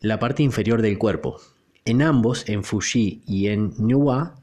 la 0.00 0.18
parte 0.18 0.42
inferior 0.42 0.82
del 0.82 0.98
cuerpo. 0.98 1.40
En 1.84 2.02
ambos, 2.02 2.48
en 2.48 2.64
Fuji 2.64 3.22
y 3.28 3.46
en 3.46 3.74
Nuwa, 3.78 4.34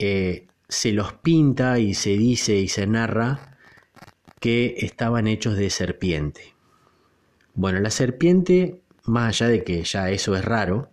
eh, 0.00 0.48
se 0.68 0.90
los 0.90 1.12
pinta 1.12 1.78
y 1.78 1.94
se 1.94 2.18
dice 2.18 2.56
y 2.56 2.66
se 2.66 2.88
narra 2.88 3.56
que 4.40 4.74
estaban 4.78 5.28
hechos 5.28 5.56
de 5.56 5.70
serpiente. 5.70 6.56
Bueno, 7.54 7.78
la 7.78 7.90
serpiente, 7.90 8.80
más 9.04 9.28
allá 9.28 9.48
de 9.52 9.62
que 9.62 9.84
ya 9.84 10.10
eso 10.10 10.34
es 10.34 10.44
raro, 10.44 10.90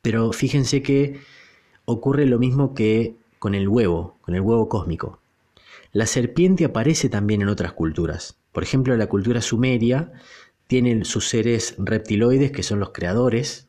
pero 0.00 0.32
fíjense 0.32 0.80
que 0.80 1.18
ocurre 1.86 2.24
lo 2.26 2.38
mismo 2.38 2.72
que 2.72 3.16
con 3.40 3.56
el 3.56 3.66
huevo, 3.68 4.16
con 4.20 4.36
el 4.36 4.42
huevo 4.42 4.68
cósmico. 4.68 5.18
La 5.90 6.06
serpiente 6.06 6.64
aparece 6.64 7.08
también 7.08 7.42
en 7.42 7.48
otras 7.48 7.72
culturas. 7.72 8.38
Por 8.52 8.62
ejemplo, 8.62 8.96
la 8.96 9.08
cultura 9.08 9.40
sumeria 9.40 10.12
tiene 10.66 11.04
sus 11.04 11.28
seres 11.28 11.74
reptiloides, 11.78 12.52
que 12.52 12.62
son 12.62 12.80
los 12.80 12.90
creadores, 12.90 13.68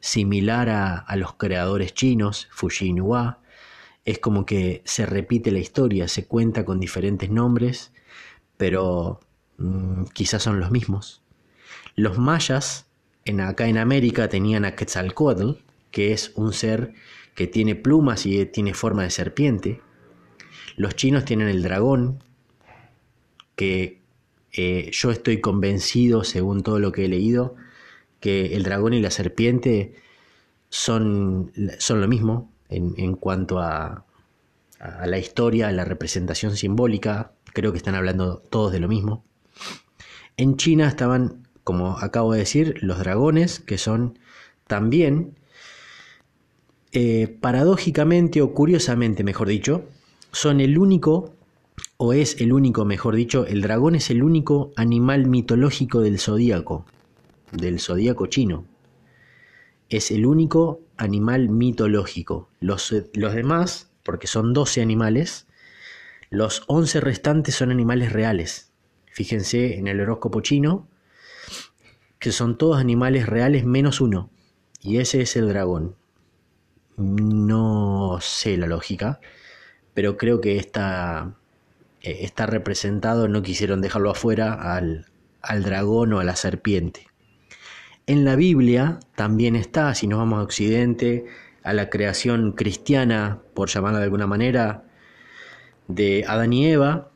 similar 0.00 0.68
a, 0.70 1.16
los 1.16 1.34
creadores 1.34 1.94
chinos, 1.94 2.48
Fuji 2.50 2.94
Nuwa. 2.94 3.42
Es 4.04 4.18
como 4.18 4.46
que 4.46 4.82
se 4.84 5.06
repite 5.06 5.50
la 5.50 5.58
historia, 5.58 6.08
se 6.08 6.26
cuenta 6.26 6.64
con 6.64 6.80
diferentes 6.80 7.30
nombres, 7.30 7.92
pero 8.56 9.20
mm, 9.58 10.04
quizás 10.14 10.42
son 10.42 10.58
los 10.58 10.70
mismos. 10.70 11.22
Los 11.94 12.18
mayas, 12.18 12.86
en, 13.26 13.40
acá 13.40 13.66
en 13.66 13.76
América, 13.76 14.28
tenían 14.28 14.64
a 14.64 14.74
Quetzalcoatl, 14.74 15.52
que 15.90 16.12
es 16.12 16.32
un 16.34 16.52
ser 16.52 16.94
que 17.34 17.46
tiene 17.46 17.74
plumas 17.74 18.26
y 18.26 18.44
tiene 18.46 18.74
forma 18.74 19.02
de 19.02 19.10
serpiente. 19.10 19.80
Los 20.76 20.96
chinos 20.96 21.24
tienen 21.24 21.48
el 21.48 21.62
dragón, 21.62 22.22
que 23.60 24.00
eh, 24.54 24.90
yo 24.90 25.10
estoy 25.10 25.42
convencido, 25.42 26.24
según 26.24 26.62
todo 26.62 26.78
lo 26.78 26.92
que 26.92 27.04
he 27.04 27.08
leído, 27.08 27.56
que 28.18 28.56
el 28.56 28.62
dragón 28.62 28.94
y 28.94 29.02
la 29.02 29.10
serpiente 29.10 29.92
son, 30.70 31.52
son 31.78 32.00
lo 32.00 32.08
mismo 32.08 32.50
en, 32.70 33.16
cuanto 33.16 33.58
a, 33.58 34.06
a, 34.78 35.06
la 35.06 35.18
historia, 35.18 35.68
a 35.68 35.72
la 35.72 35.84
representación 35.84 36.56
simbólica. 36.56 37.32
Creo 37.52 37.72
que 37.72 37.76
están 37.76 37.94
hablando 37.94 38.38
todos 38.38 38.72
de 38.72 38.80
lo 38.80 38.88
mismo. 38.88 39.24
En 40.38 40.56
China 40.56 40.88
estaban, 40.88 41.46
como 41.62 41.98
acabo 41.98 42.32
de 42.32 42.38
decir, 42.38 42.76
los 42.80 42.98
dragones, 42.98 43.60
que 43.60 43.76
son 43.76 44.18
también, 44.68 45.34
eh, 46.92 47.36
paradójicamente 47.42 48.40
o 48.40 48.54
curiosamente, 48.54 49.22
mejor 49.22 49.48
dicho, 49.48 49.84
son 50.32 50.62
el 50.62 50.78
único 50.78 51.34
o 52.02 52.14
es 52.14 52.40
el 52.40 52.54
único, 52.54 52.86
mejor 52.86 53.14
dicho, 53.14 53.44
el 53.44 53.60
dragón 53.60 53.94
es 53.94 54.08
el 54.08 54.22
único 54.22 54.72
animal 54.74 55.26
mitológico 55.26 56.00
del 56.00 56.18
zodíaco, 56.18 56.86
del 57.52 57.78
zodíaco 57.78 58.24
chino. 58.24 58.64
Es 59.90 60.10
el 60.10 60.24
único 60.24 60.80
animal 60.96 61.50
mitológico. 61.50 62.48
Los, 62.58 62.94
los 63.12 63.34
demás, 63.34 63.90
porque 64.02 64.28
son 64.28 64.54
12 64.54 64.80
animales, 64.80 65.46
los 66.30 66.62
11 66.68 67.00
restantes 67.00 67.56
son 67.56 67.70
animales 67.70 68.14
reales. 68.14 68.72
Fíjense 69.12 69.76
en 69.76 69.86
el 69.86 70.00
horóscopo 70.00 70.40
chino, 70.40 70.88
que 72.18 72.32
son 72.32 72.56
todos 72.56 72.78
animales 72.78 73.26
reales 73.26 73.66
menos 73.66 74.00
uno. 74.00 74.30
Y 74.80 75.00
ese 75.00 75.20
es 75.20 75.36
el 75.36 75.48
dragón. 75.48 75.96
No 76.96 78.16
sé 78.22 78.56
la 78.56 78.68
lógica, 78.68 79.20
pero 79.92 80.16
creo 80.16 80.40
que 80.40 80.56
esta 80.56 81.36
eh, 82.02 82.18
está 82.22 82.46
representado, 82.46 83.28
no 83.28 83.42
quisieron 83.42 83.80
dejarlo 83.80 84.10
afuera, 84.10 84.76
al, 84.76 85.06
al 85.42 85.62
dragón 85.62 86.12
o 86.12 86.20
a 86.20 86.24
la 86.24 86.36
serpiente. 86.36 87.06
En 88.06 88.24
la 88.24 88.36
Biblia 88.36 89.00
también 89.14 89.56
está, 89.56 89.94
si 89.94 90.06
nos 90.06 90.18
vamos 90.18 90.40
a 90.40 90.42
Occidente, 90.42 91.26
a 91.62 91.72
la 91.72 91.90
creación 91.90 92.52
cristiana, 92.52 93.40
por 93.54 93.68
llamarla 93.68 93.98
de 93.98 94.04
alguna 94.04 94.26
manera, 94.26 94.84
de 95.88 96.24
Adán 96.26 96.52
y 96.52 96.66
Eva, 96.66 97.10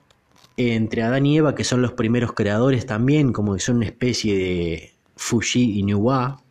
entre 0.56 1.02
Adán 1.02 1.26
y 1.26 1.38
Eva, 1.38 1.54
que 1.54 1.64
son 1.64 1.82
los 1.82 1.92
primeros 1.92 2.32
creadores 2.32 2.86
también, 2.86 3.32
como 3.32 3.54
que 3.54 3.60
son 3.60 3.76
una 3.76 3.86
especie 3.86 4.36
de 4.36 4.92
Fuji 5.16 5.78
y 5.78 5.82
Nuwa, 5.82 6.42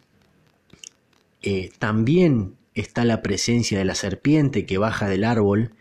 eh, 1.41 1.71
también 1.77 2.55
está 2.73 3.05
la 3.05 3.21
presencia 3.21 3.77
de 3.77 3.85
la 3.85 3.95
serpiente 3.95 4.65
que 4.65 4.77
baja 4.77 5.07
del 5.07 5.23
árbol 5.23 5.71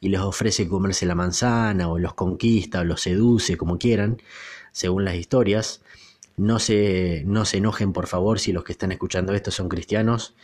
y 0.00 0.08
les 0.08 0.20
ofrece 0.20 0.66
comerse 0.66 1.04
la 1.06 1.14
manzana 1.14 1.88
o 1.88 1.98
los 1.98 2.14
conquista 2.14 2.80
o 2.80 2.84
los 2.84 3.02
seduce, 3.02 3.56
como 3.56 3.78
quieran, 3.78 4.20
según 4.72 5.04
las 5.04 5.14
historias. 5.14 5.82
No 6.36 6.58
se, 6.58 7.22
no 7.26 7.44
se 7.44 7.58
enojen, 7.58 7.92
por 7.92 8.06
favor, 8.06 8.40
si 8.40 8.52
los 8.52 8.64
que 8.64 8.72
están 8.72 8.92
escuchando 8.92 9.34
esto 9.34 9.50
son 9.50 9.68
cristianos. 9.68 10.34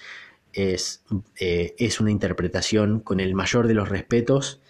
Es, 0.52 1.02
eh, 1.40 1.74
es 1.78 2.00
una 2.00 2.10
interpretación 2.10 3.00
con 3.00 3.18
el 3.20 3.34
mayor 3.34 3.66
de 3.66 3.74
los 3.74 3.88
respetos 3.88 4.60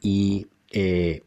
y 0.00 0.48
eh, 0.70 1.22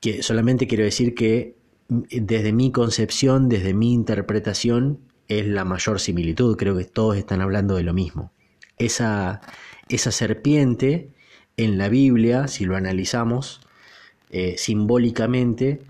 que 0.00 0.22
solamente 0.22 0.66
quiero 0.66 0.84
decir 0.84 1.14
que 1.14 1.56
desde 1.88 2.52
mi 2.52 2.72
concepción, 2.72 3.48
desde 3.48 3.74
mi 3.74 3.92
interpretación, 3.92 5.00
es 5.28 5.46
la 5.46 5.64
mayor 5.64 6.00
similitud. 6.00 6.56
Creo 6.56 6.76
que 6.76 6.84
todos 6.84 7.16
están 7.16 7.42
hablando 7.42 7.76
de 7.76 7.82
lo 7.82 7.92
mismo. 7.92 8.32
Esa, 8.78 9.40
esa 9.88 10.10
serpiente 10.10 11.13
en 11.56 11.78
la 11.78 11.88
Biblia, 11.88 12.48
si 12.48 12.64
lo 12.64 12.76
analizamos 12.76 13.60
eh, 14.30 14.56
simbólicamente, 14.58 15.82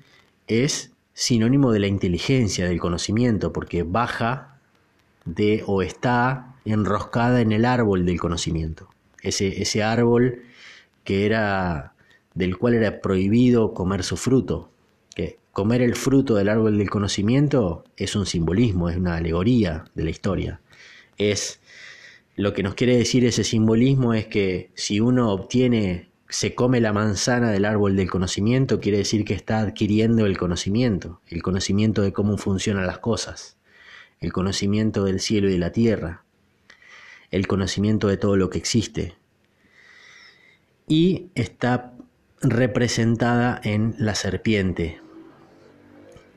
es 0.46 0.92
sinónimo 1.14 1.72
de 1.72 1.80
la 1.80 1.86
inteligencia, 1.86 2.66
del 2.66 2.80
conocimiento, 2.80 3.52
porque 3.52 3.82
baja 3.82 4.58
de 5.24 5.62
o 5.66 5.82
está 5.82 6.56
enroscada 6.64 7.40
en 7.40 7.52
el 7.52 7.64
árbol 7.64 8.04
del 8.04 8.20
conocimiento. 8.20 8.88
Ese, 9.22 9.62
ese 9.62 9.82
árbol 9.82 10.42
que 11.04 11.24
era 11.26 11.94
del 12.34 12.58
cual 12.58 12.74
era 12.74 13.00
prohibido 13.00 13.72
comer 13.72 14.02
su 14.02 14.16
fruto. 14.16 14.70
Que 15.14 15.38
comer 15.52 15.82
el 15.82 15.94
fruto 15.94 16.34
del 16.34 16.48
árbol 16.48 16.78
del 16.78 16.90
conocimiento 16.90 17.84
es 17.96 18.16
un 18.16 18.26
simbolismo, 18.26 18.90
es 18.90 18.96
una 18.96 19.16
alegoría 19.16 19.84
de 19.94 20.04
la 20.04 20.10
historia. 20.10 20.60
Es 21.16 21.60
lo 22.36 22.52
que 22.52 22.62
nos 22.62 22.74
quiere 22.74 22.96
decir 22.96 23.24
ese 23.24 23.44
simbolismo 23.44 24.12
es 24.14 24.26
que 24.26 24.70
si 24.74 25.00
uno 25.00 25.30
obtiene, 25.30 26.10
se 26.28 26.54
come 26.54 26.80
la 26.80 26.92
manzana 26.92 27.52
del 27.52 27.64
árbol 27.64 27.94
del 27.94 28.10
conocimiento, 28.10 28.80
quiere 28.80 28.98
decir 28.98 29.24
que 29.24 29.34
está 29.34 29.60
adquiriendo 29.60 30.26
el 30.26 30.36
conocimiento, 30.36 31.20
el 31.28 31.42
conocimiento 31.42 32.02
de 32.02 32.12
cómo 32.12 32.36
funcionan 32.36 32.86
las 32.86 32.98
cosas, 32.98 33.56
el 34.20 34.32
conocimiento 34.32 35.04
del 35.04 35.20
cielo 35.20 35.48
y 35.48 35.52
de 35.52 35.58
la 35.58 35.70
tierra, 35.70 36.24
el 37.30 37.46
conocimiento 37.46 38.08
de 38.08 38.16
todo 38.16 38.36
lo 38.36 38.50
que 38.50 38.58
existe. 38.58 39.14
Y 40.88 41.28
está 41.36 41.94
representada 42.40 43.60
en 43.62 43.94
la 43.98 44.14
serpiente. 44.16 45.00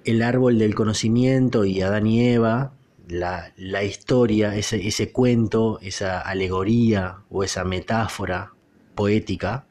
El 0.06 0.22
árbol 0.22 0.60
del 0.60 0.76
conocimiento 0.76 1.66
y 1.66 1.82
Adán 1.82 2.08
y 2.08 2.30
Eva 2.30 2.77
la, 3.08 3.84
historia, 3.84 4.56
ese, 4.56 4.88
ese, 4.88 5.12
cuento, 5.12 5.80
esa 5.82 6.20
alegoría 6.20 7.20
o 7.30 7.44
esa 7.44 7.64
metáfora 7.64 8.54
poética, 8.96 9.66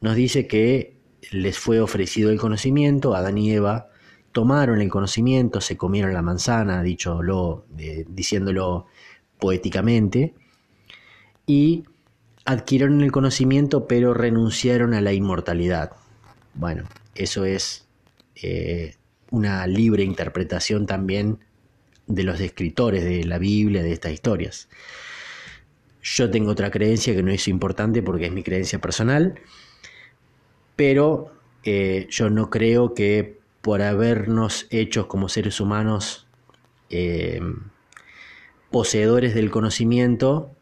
nos 0.00 0.16
dice 0.16 0.46
que 0.46 0.96
les 1.30 1.58
fue 1.58 1.80
ofrecido 1.80 2.30
el 2.30 2.38
conocimiento, 2.38 3.14
Adán 3.14 3.38
y 3.38 3.52
Eva 3.52 3.88
tomaron 4.32 4.82
el 4.82 4.90
conocimiento, 4.90 5.62
se 5.62 5.78
comieron 5.78 6.12
la 6.12 6.20
manzana, 6.20 6.82
dicholo, 6.82 7.64
eh, 7.78 8.04
diciéndolo 8.06 8.86
poéticamente, 9.38 10.34
y 11.46 11.84
adquirieron 12.44 13.00
el 13.00 13.12
conocimiento 13.12 13.86
pero 13.86 14.12
renunciaron 14.12 14.92
a 14.92 15.00
la 15.00 15.14
inmortalidad. 15.14 15.92
Bueno, 16.52 16.84
eso 17.14 17.46
es 17.46 17.88
eh, 18.34 18.96
una 19.30 19.66
libre 19.66 20.04
interpretación 20.04 20.84
también 20.84 21.38
de 22.06 22.22
los 22.22 22.40
escritores 22.40 23.04
de 23.04 23.24
la 23.24 23.38
Biblia, 23.38 23.82
de 23.82 23.92
estas 23.92 24.12
historias. 24.12 24.68
Yo 26.02 26.30
tengo 26.30 26.52
otra 26.52 26.70
creencia 26.70 27.14
que 27.14 27.22
no 27.22 27.32
es 27.32 27.48
importante 27.48 28.02
porque 28.02 28.26
es 28.26 28.32
mi 28.32 28.42
creencia 28.42 28.80
personal, 28.80 29.40
pero 30.76 31.32
eh, 31.64 32.06
yo 32.10 32.30
no 32.30 32.48
creo 32.48 32.94
que 32.94 33.38
por 33.60 33.82
habernos 33.82 34.68
hechos 34.70 35.06
como 35.06 35.28
seres 35.28 35.60
humanos 35.60 36.28
eh, 36.90 37.40
poseedores 38.70 39.34
del 39.34 39.50
conocimiento, 39.50 40.52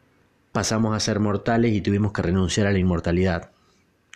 pasamos 0.52 0.96
a 0.96 1.00
ser 1.00 1.20
mortales 1.20 1.72
y 1.72 1.82
tuvimos 1.82 2.12
que 2.12 2.22
renunciar 2.22 2.66
a 2.66 2.72
la 2.72 2.78
inmortalidad. 2.78 3.50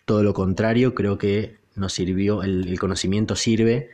Todo 0.06 0.22
lo 0.22 0.32
contrario, 0.32 0.94
creo 0.94 1.18
que 1.18 1.58
nos 1.74 1.92
sirvió, 1.92 2.42
el 2.42 2.78
conocimiento 2.78 3.36
sirve 3.36 3.90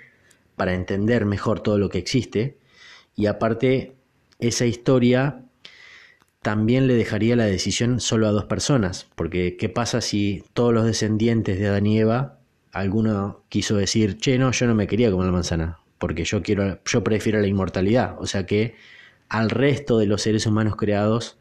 para 0.55 0.75
entender 0.75 1.25
mejor 1.25 1.61
todo 1.61 1.79
lo 1.79 1.89
que 1.89 1.99
existe 1.99 2.57
y 3.17 3.27
aparte 3.27 3.95
esa 4.39 4.67
historia 4.67 5.45
también 6.43 6.87
le 6.87 6.95
dejaría 6.95 7.37
la 7.37 7.47
decisión 7.47 8.01
solo 8.01 8.27
a 8.27 8.31
dos 8.31 8.45
personas, 8.45 9.07
porque 9.15 9.57
¿qué 9.57 9.71
pasa 9.71 10.01
si 10.01 10.45
todos 10.53 10.75
los 10.75 10.85
descendientes 10.85 11.59
de 11.59 11.69
Adán 11.69 11.87
y 11.87 11.99
Eva, 11.99 12.39
alguno 12.71 13.43
quiso 13.49 13.77
decir, 13.77 14.19
che, 14.19 14.37
no, 14.37 14.51
yo 14.53 14.67
no 14.67 14.75
me 14.75 14.87
quería 14.87 15.11
comer 15.11 15.27
la 15.27 15.33
manzana, 15.33 15.79
porque 15.99 16.25
yo 16.25 16.43
quiero, 16.43 16.81
yo 16.85 17.03
prefiero 17.03 17.41
la 17.41 17.47
inmortalidad, 17.47 18.17
o 18.21 18.27
sea 18.27 18.45
que 18.45 18.75
al 19.31 19.49
resto 19.49 19.99
de 19.99 20.07
los 20.07 20.21
seres 20.21 20.45
humanos 20.47 20.77
creados 20.77 21.39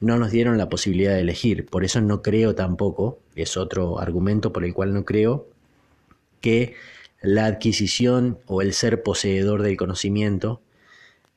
no 0.00 0.16
nos 0.16 0.30
dieron 0.30 0.56
la 0.56 0.70
posibilidad 0.70 1.12
de 1.12 1.20
elegir, 1.20 1.66
por 1.66 1.84
eso 1.84 2.00
no 2.00 2.22
creo 2.22 2.54
tampoco, 2.54 3.18
es 3.34 3.58
otro 3.58 3.98
argumento 3.98 4.54
por 4.54 4.64
el 4.64 4.72
cual 4.72 4.94
no 4.94 5.04
creo, 5.04 5.48
que 6.40 6.76
la 7.20 7.44
adquisición 7.44 8.38
o 8.46 8.62
el 8.62 8.72
ser 8.72 9.02
poseedor 9.02 9.62
del 9.62 9.76
conocimiento 9.76 10.62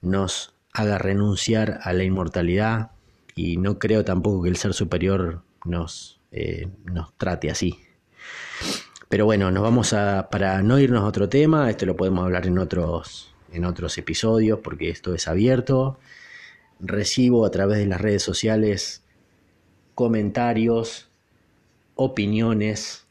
nos 0.04 0.54
haga 0.74 0.98
renunciar 0.98 1.80
a 1.82 1.94
la 1.94 2.04
inmortalidad 2.04 2.92
y 3.36 3.58
no 3.58 3.80
creo 3.80 4.06
tampoco 4.06 4.44
que 4.44 4.50
el 4.50 4.58
ser 4.58 4.74
superior 4.74 5.42
nos, 5.66 6.20
eh, 6.32 6.68
nos 6.86 7.18
trate 7.18 7.50
así. 7.50 7.80
Pero 9.10 9.26
bueno, 9.26 9.52
nos 9.52 9.63
vamos 9.63 9.94
a, 9.94 10.30
para 10.30 10.62
no 10.62 10.80
irnos 10.80 11.04
a 11.04 11.08
otro 11.08 11.30
tema, 11.30 11.70
esto 11.70 11.86
lo 11.86 11.96
podemos 11.96 12.26
hablar 12.26 12.48
en 12.48 12.58
otros, 12.58 13.34
en 13.52 13.66
otros 13.66 13.98
episodios 13.98 14.60
porque 14.63 14.89
esto 14.89 15.13
es 15.13 15.28
abierto. 15.28 16.00
Recibo 16.80 17.46
a 17.46 17.52
través 17.52 17.78
de 17.78 17.86
las 17.86 18.02
redes 18.02 18.24
sociales 18.24 19.04
comentarios, 19.96 21.08
opiniones, 21.96 23.06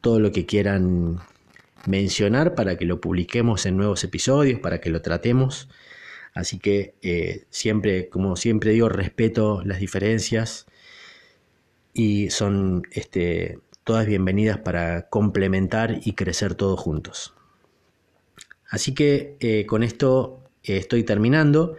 todo 0.00 0.18
lo 0.18 0.32
que 0.32 0.46
quieran 0.46 1.20
mencionar 1.86 2.54
para 2.54 2.76
que 2.76 2.84
lo 2.84 3.00
publiquemos 3.00 3.66
en 3.66 3.76
nuevos 3.76 4.04
episodios, 4.04 4.60
para 4.60 4.80
que 4.80 4.90
lo 4.90 5.02
tratemos. 5.02 5.68
Así 6.34 6.58
que 6.58 6.96
eh, 7.00 7.46
siempre, 7.50 8.08
como 8.08 8.34
siempre 8.34 8.72
digo, 8.72 8.88
respeto 8.88 9.62
las 9.64 9.78
diferencias 9.78 10.66
y 11.92 12.30
son 12.30 12.82
este, 12.90 13.60
todas 13.84 14.04
bienvenidas 14.04 14.58
para 14.58 15.08
complementar 15.08 16.00
y 16.04 16.14
crecer 16.14 16.56
todos 16.56 16.80
juntos. 16.80 17.34
Así 18.68 18.94
que 18.94 19.36
eh, 19.38 19.64
con 19.66 19.84
esto 19.84 20.42
eh, 20.64 20.78
estoy 20.78 21.04
terminando. 21.04 21.76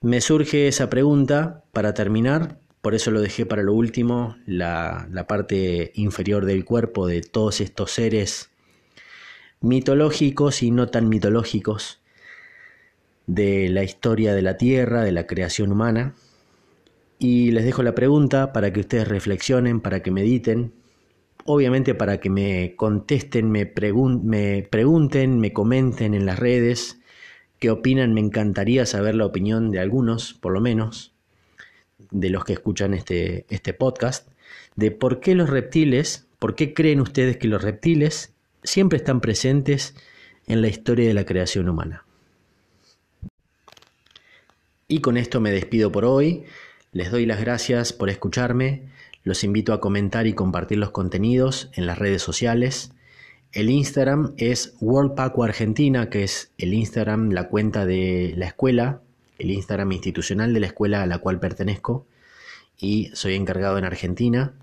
Me 0.00 0.20
surge 0.20 0.68
esa 0.68 0.88
pregunta 0.88 1.64
para 1.72 1.92
terminar, 1.92 2.60
por 2.80 2.94
eso 2.94 3.10
lo 3.10 3.20
dejé 3.20 3.46
para 3.46 3.64
lo 3.64 3.72
último, 3.72 4.36
la, 4.46 5.08
la 5.10 5.26
parte 5.26 5.90
inferior 5.96 6.44
del 6.46 6.64
cuerpo 6.64 7.08
de 7.08 7.22
todos 7.22 7.60
estos 7.60 7.90
seres 7.90 8.50
mitológicos 9.60 10.62
y 10.62 10.70
no 10.70 10.88
tan 10.88 11.08
mitológicos 11.08 12.00
de 13.28 13.68
la 13.68 13.84
historia 13.84 14.34
de 14.34 14.42
la 14.42 14.56
Tierra, 14.56 15.04
de 15.04 15.12
la 15.12 15.28
creación 15.28 15.70
humana. 15.70 16.14
Y 17.20 17.52
les 17.52 17.64
dejo 17.64 17.84
la 17.84 17.94
pregunta 17.94 18.52
para 18.52 18.72
que 18.72 18.80
ustedes 18.80 19.06
reflexionen, 19.06 19.80
para 19.80 20.02
que 20.02 20.10
mediten, 20.10 20.72
obviamente 21.44 21.94
para 21.94 22.18
que 22.18 22.30
me 22.30 22.74
contesten, 22.74 23.50
me, 23.50 23.72
me 24.22 24.62
pregunten, 24.68 25.38
me 25.38 25.52
comenten 25.52 26.14
en 26.14 26.26
las 26.26 26.38
redes 26.38 26.98
qué 27.58 27.70
opinan. 27.70 28.14
Me 28.14 28.20
encantaría 28.20 28.86
saber 28.86 29.14
la 29.14 29.26
opinión 29.26 29.70
de 29.70 29.80
algunos, 29.80 30.34
por 30.34 30.52
lo 30.52 30.60
menos, 30.60 31.12
de 32.10 32.30
los 32.30 32.44
que 32.44 32.54
escuchan 32.54 32.94
este, 32.94 33.44
este 33.50 33.74
podcast, 33.74 34.28
de 34.74 34.90
por 34.90 35.20
qué 35.20 35.34
los 35.34 35.50
reptiles, 35.50 36.26
por 36.38 36.54
qué 36.54 36.72
creen 36.72 37.00
ustedes 37.00 37.36
que 37.36 37.48
los 37.48 37.62
reptiles 37.62 38.32
siempre 38.62 38.96
están 38.96 39.20
presentes 39.20 39.94
en 40.46 40.62
la 40.62 40.68
historia 40.68 41.08
de 41.08 41.14
la 41.14 41.26
creación 41.26 41.68
humana. 41.68 42.04
Y 44.90 45.00
con 45.02 45.18
esto 45.18 45.38
me 45.42 45.50
despido 45.50 45.92
por 45.92 46.06
hoy. 46.06 46.44
Les 46.92 47.10
doy 47.10 47.26
las 47.26 47.40
gracias 47.40 47.92
por 47.92 48.08
escucharme. 48.08 48.84
Los 49.22 49.44
invito 49.44 49.74
a 49.74 49.80
comentar 49.80 50.26
y 50.26 50.32
compartir 50.32 50.78
los 50.78 50.92
contenidos 50.92 51.68
en 51.74 51.84
las 51.84 51.98
redes 51.98 52.22
sociales. 52.22 52.92
El 53.52 53.68
Instagram 53.68 54.32
es 54.38 54.76
World 54.80 55.12
Argentina, 55.42 56.08
que 56.08 56.24
es 56.24 56.52
el 56.56 56.72
Instagram, 56.72 57.32
la 57.32 57.48
cuenta 57.48 57.84
de 57.84 58.32
la 58.38 58.46
escuela, 58.46 59.02
el 59.38 59.50
Instagram 59.50 59.92
institucional 59.92 60.54
de 60.54 60.60
la 60.60 60.68
escuela 60.68 61.02
a 61.02 61.06
la 61.06 61.18
cual 61.18 61.38
pertenezco 61.38 62.06
y 62.80 63.10
soy 63.12 63.34
encargado 63.34 63.76
en 63.76 63.84
Argentina. 63.84 64.54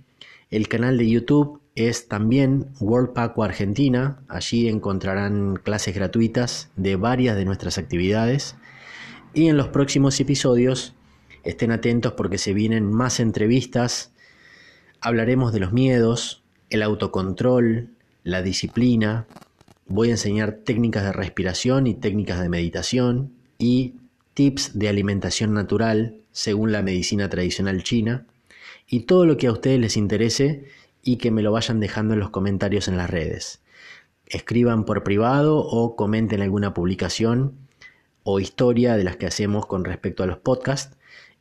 El 0.50 0.68
canal 0.68 0.98
de 0.98 1.08
YouTube 1.08 1.62
es 1.76 2.08
también 2.08 2.70
World 2.80 3.12
Argentina. 3.16 4.24
Allí 4.28 4.70
encontrarán 4.70 5.58
clases 5.58 5.94
gratuitas 5.94 6.72
de 6.78 6.96
varias 6.96 7.36
de 7.36 7.46
nuestras 7.46 7.78
actividades 7.78 8.56
y 9.36 9.50
en 9.50 9.58
los 9.58 9.68
próximos 9.68 10.20
episodios 10.22 10.96
estén 11.44 11.72
atentos 11.72 12.14
porque 12.14 12.38
se 12.38 12.54
vienen 12.54 12.92
más 12.92 13.20
entrevistas. 13.20 14.14
Hablaremos 15.02 15.52
de 15.52 15.60
los 15.60 15.74
miedos, 15.74 16.42
el 16.70 16.82
autocontrol, 16.82 17.90
la 18.24 18.42
disciplina. 18.42 19.28
Voy 19.88 20.08
a 20.08 20.12
enseñar 20.12 20.54
técnicas 20.64 21.04
de 21.04 21.12
respiración 21.12 21.86
y 21.86 21.96
técnicas 21.96 22.40
de 22.40 22.50
meditación 22.50 23.34
y 23.60 23.96
tips 24.34 24.80
de 24.80 24.88
alimentación 24.88 25.54
natural 25.54 26.16
según 26.32 26.72
la 26.72 26.82
medicina 26.82 27.30
tradicional 27.30 27.84
china 27.84 28.26
y 28.88 29.02
todo 29.02 29.26
lo 29.26 29.36
que 29.36 29.48
a 29.48 29.52
ustedes 29.52 29.80
les 29.80 29.98
interese 29.98 30.64
y 31.04 31.18
que 31.18 31.30
me 31.30 31.44
lo 31.44 31.52
vayan 31.52 31.82
dejando 31.82 32.14
en 32.14 32.22
los 32.22 32.30
comentarios 32.30 32.88
en 32.88 32.96
las 32.96 33.10
redes. 33.10 33.62
Escriban 34.28 34.86
por 34.86 35.04
privado 35.04 35.58
o 35.58 35.98
comenten 35.98 36.42
alguna 36.42 36.74
publicación 36.74 37.65
o 38.26 38.40
historia 38.40 38.98
de 38.98 39.04
las 39.04 39.18
que 39.18 39.28
hacemos 39.28 39.68
con 39.68 39.86
respecto 39.86 40.24
a 40.24 40.26
los 40.26 40.40
podcasts 40.40 40.98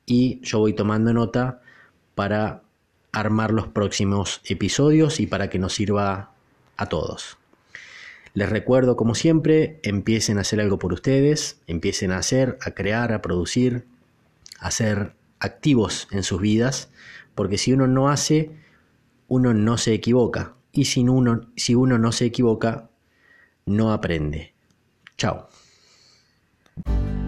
y 0.07 0.38
yo 0.42 0.59
voy 0.59 0.75
tomando 0.75 1.14
nota 1.14 1.62
para 2.14 2.62
armar 3.11 3.53
los 3.53 3.66
próximos 3.68 4.42
episodios 4.44 5.18
y 5.18 5.27
para 5.27 5.49
que 5.49 5.59
nos 5.59 5.73
sirva 5.73 6.33
a 6.77 6.87
todos. 6.87 7.38
Les 8.35 8.51
recuerdo, 8.51 8.97
como 8.97 9.14
siempre, 9.14 9.81
empiecen 9.83 10.37
a 10.37 10.42
hacer 10.42 10.61
algo 10.61 10.79
por 10.79 10.92
ustedes, 10.92 11.59
empiecen 11.66 12.12
a 12.12 12.18
hacer, 12.18 12.59
a 12.61 12.73
crear, 12.73 13.12
a 13.12 13.23
producir, 13.23 13.87
a 14.59 14.70
ser 14.70 15.14
activos 15.38 16.07
en 16.11 16.23
sus 16.23 16.40
vidas, 16.40 16.90
porque 17.35 17.57
si 17.57 17.73
uno 17.73 17.87
no 17.87 18.11
hace, 18.11 18.51
uno 19.29 19.55
no 19.55 19.79
se 19.79 19.94
equivoca, 19.94 20.55
y 20.70 20.85
si 20.85 21.01
uno, 21.01 21.49
si 21.57 21.75
uno 21.75 21.99
no 21.99 22.12
se 22.12 22.27
equivoca, 22.27 22.90
no 23.64 23.92
aprende. 23.92 24.53
Chao. 25.17 25.48
care. 26.83 27.23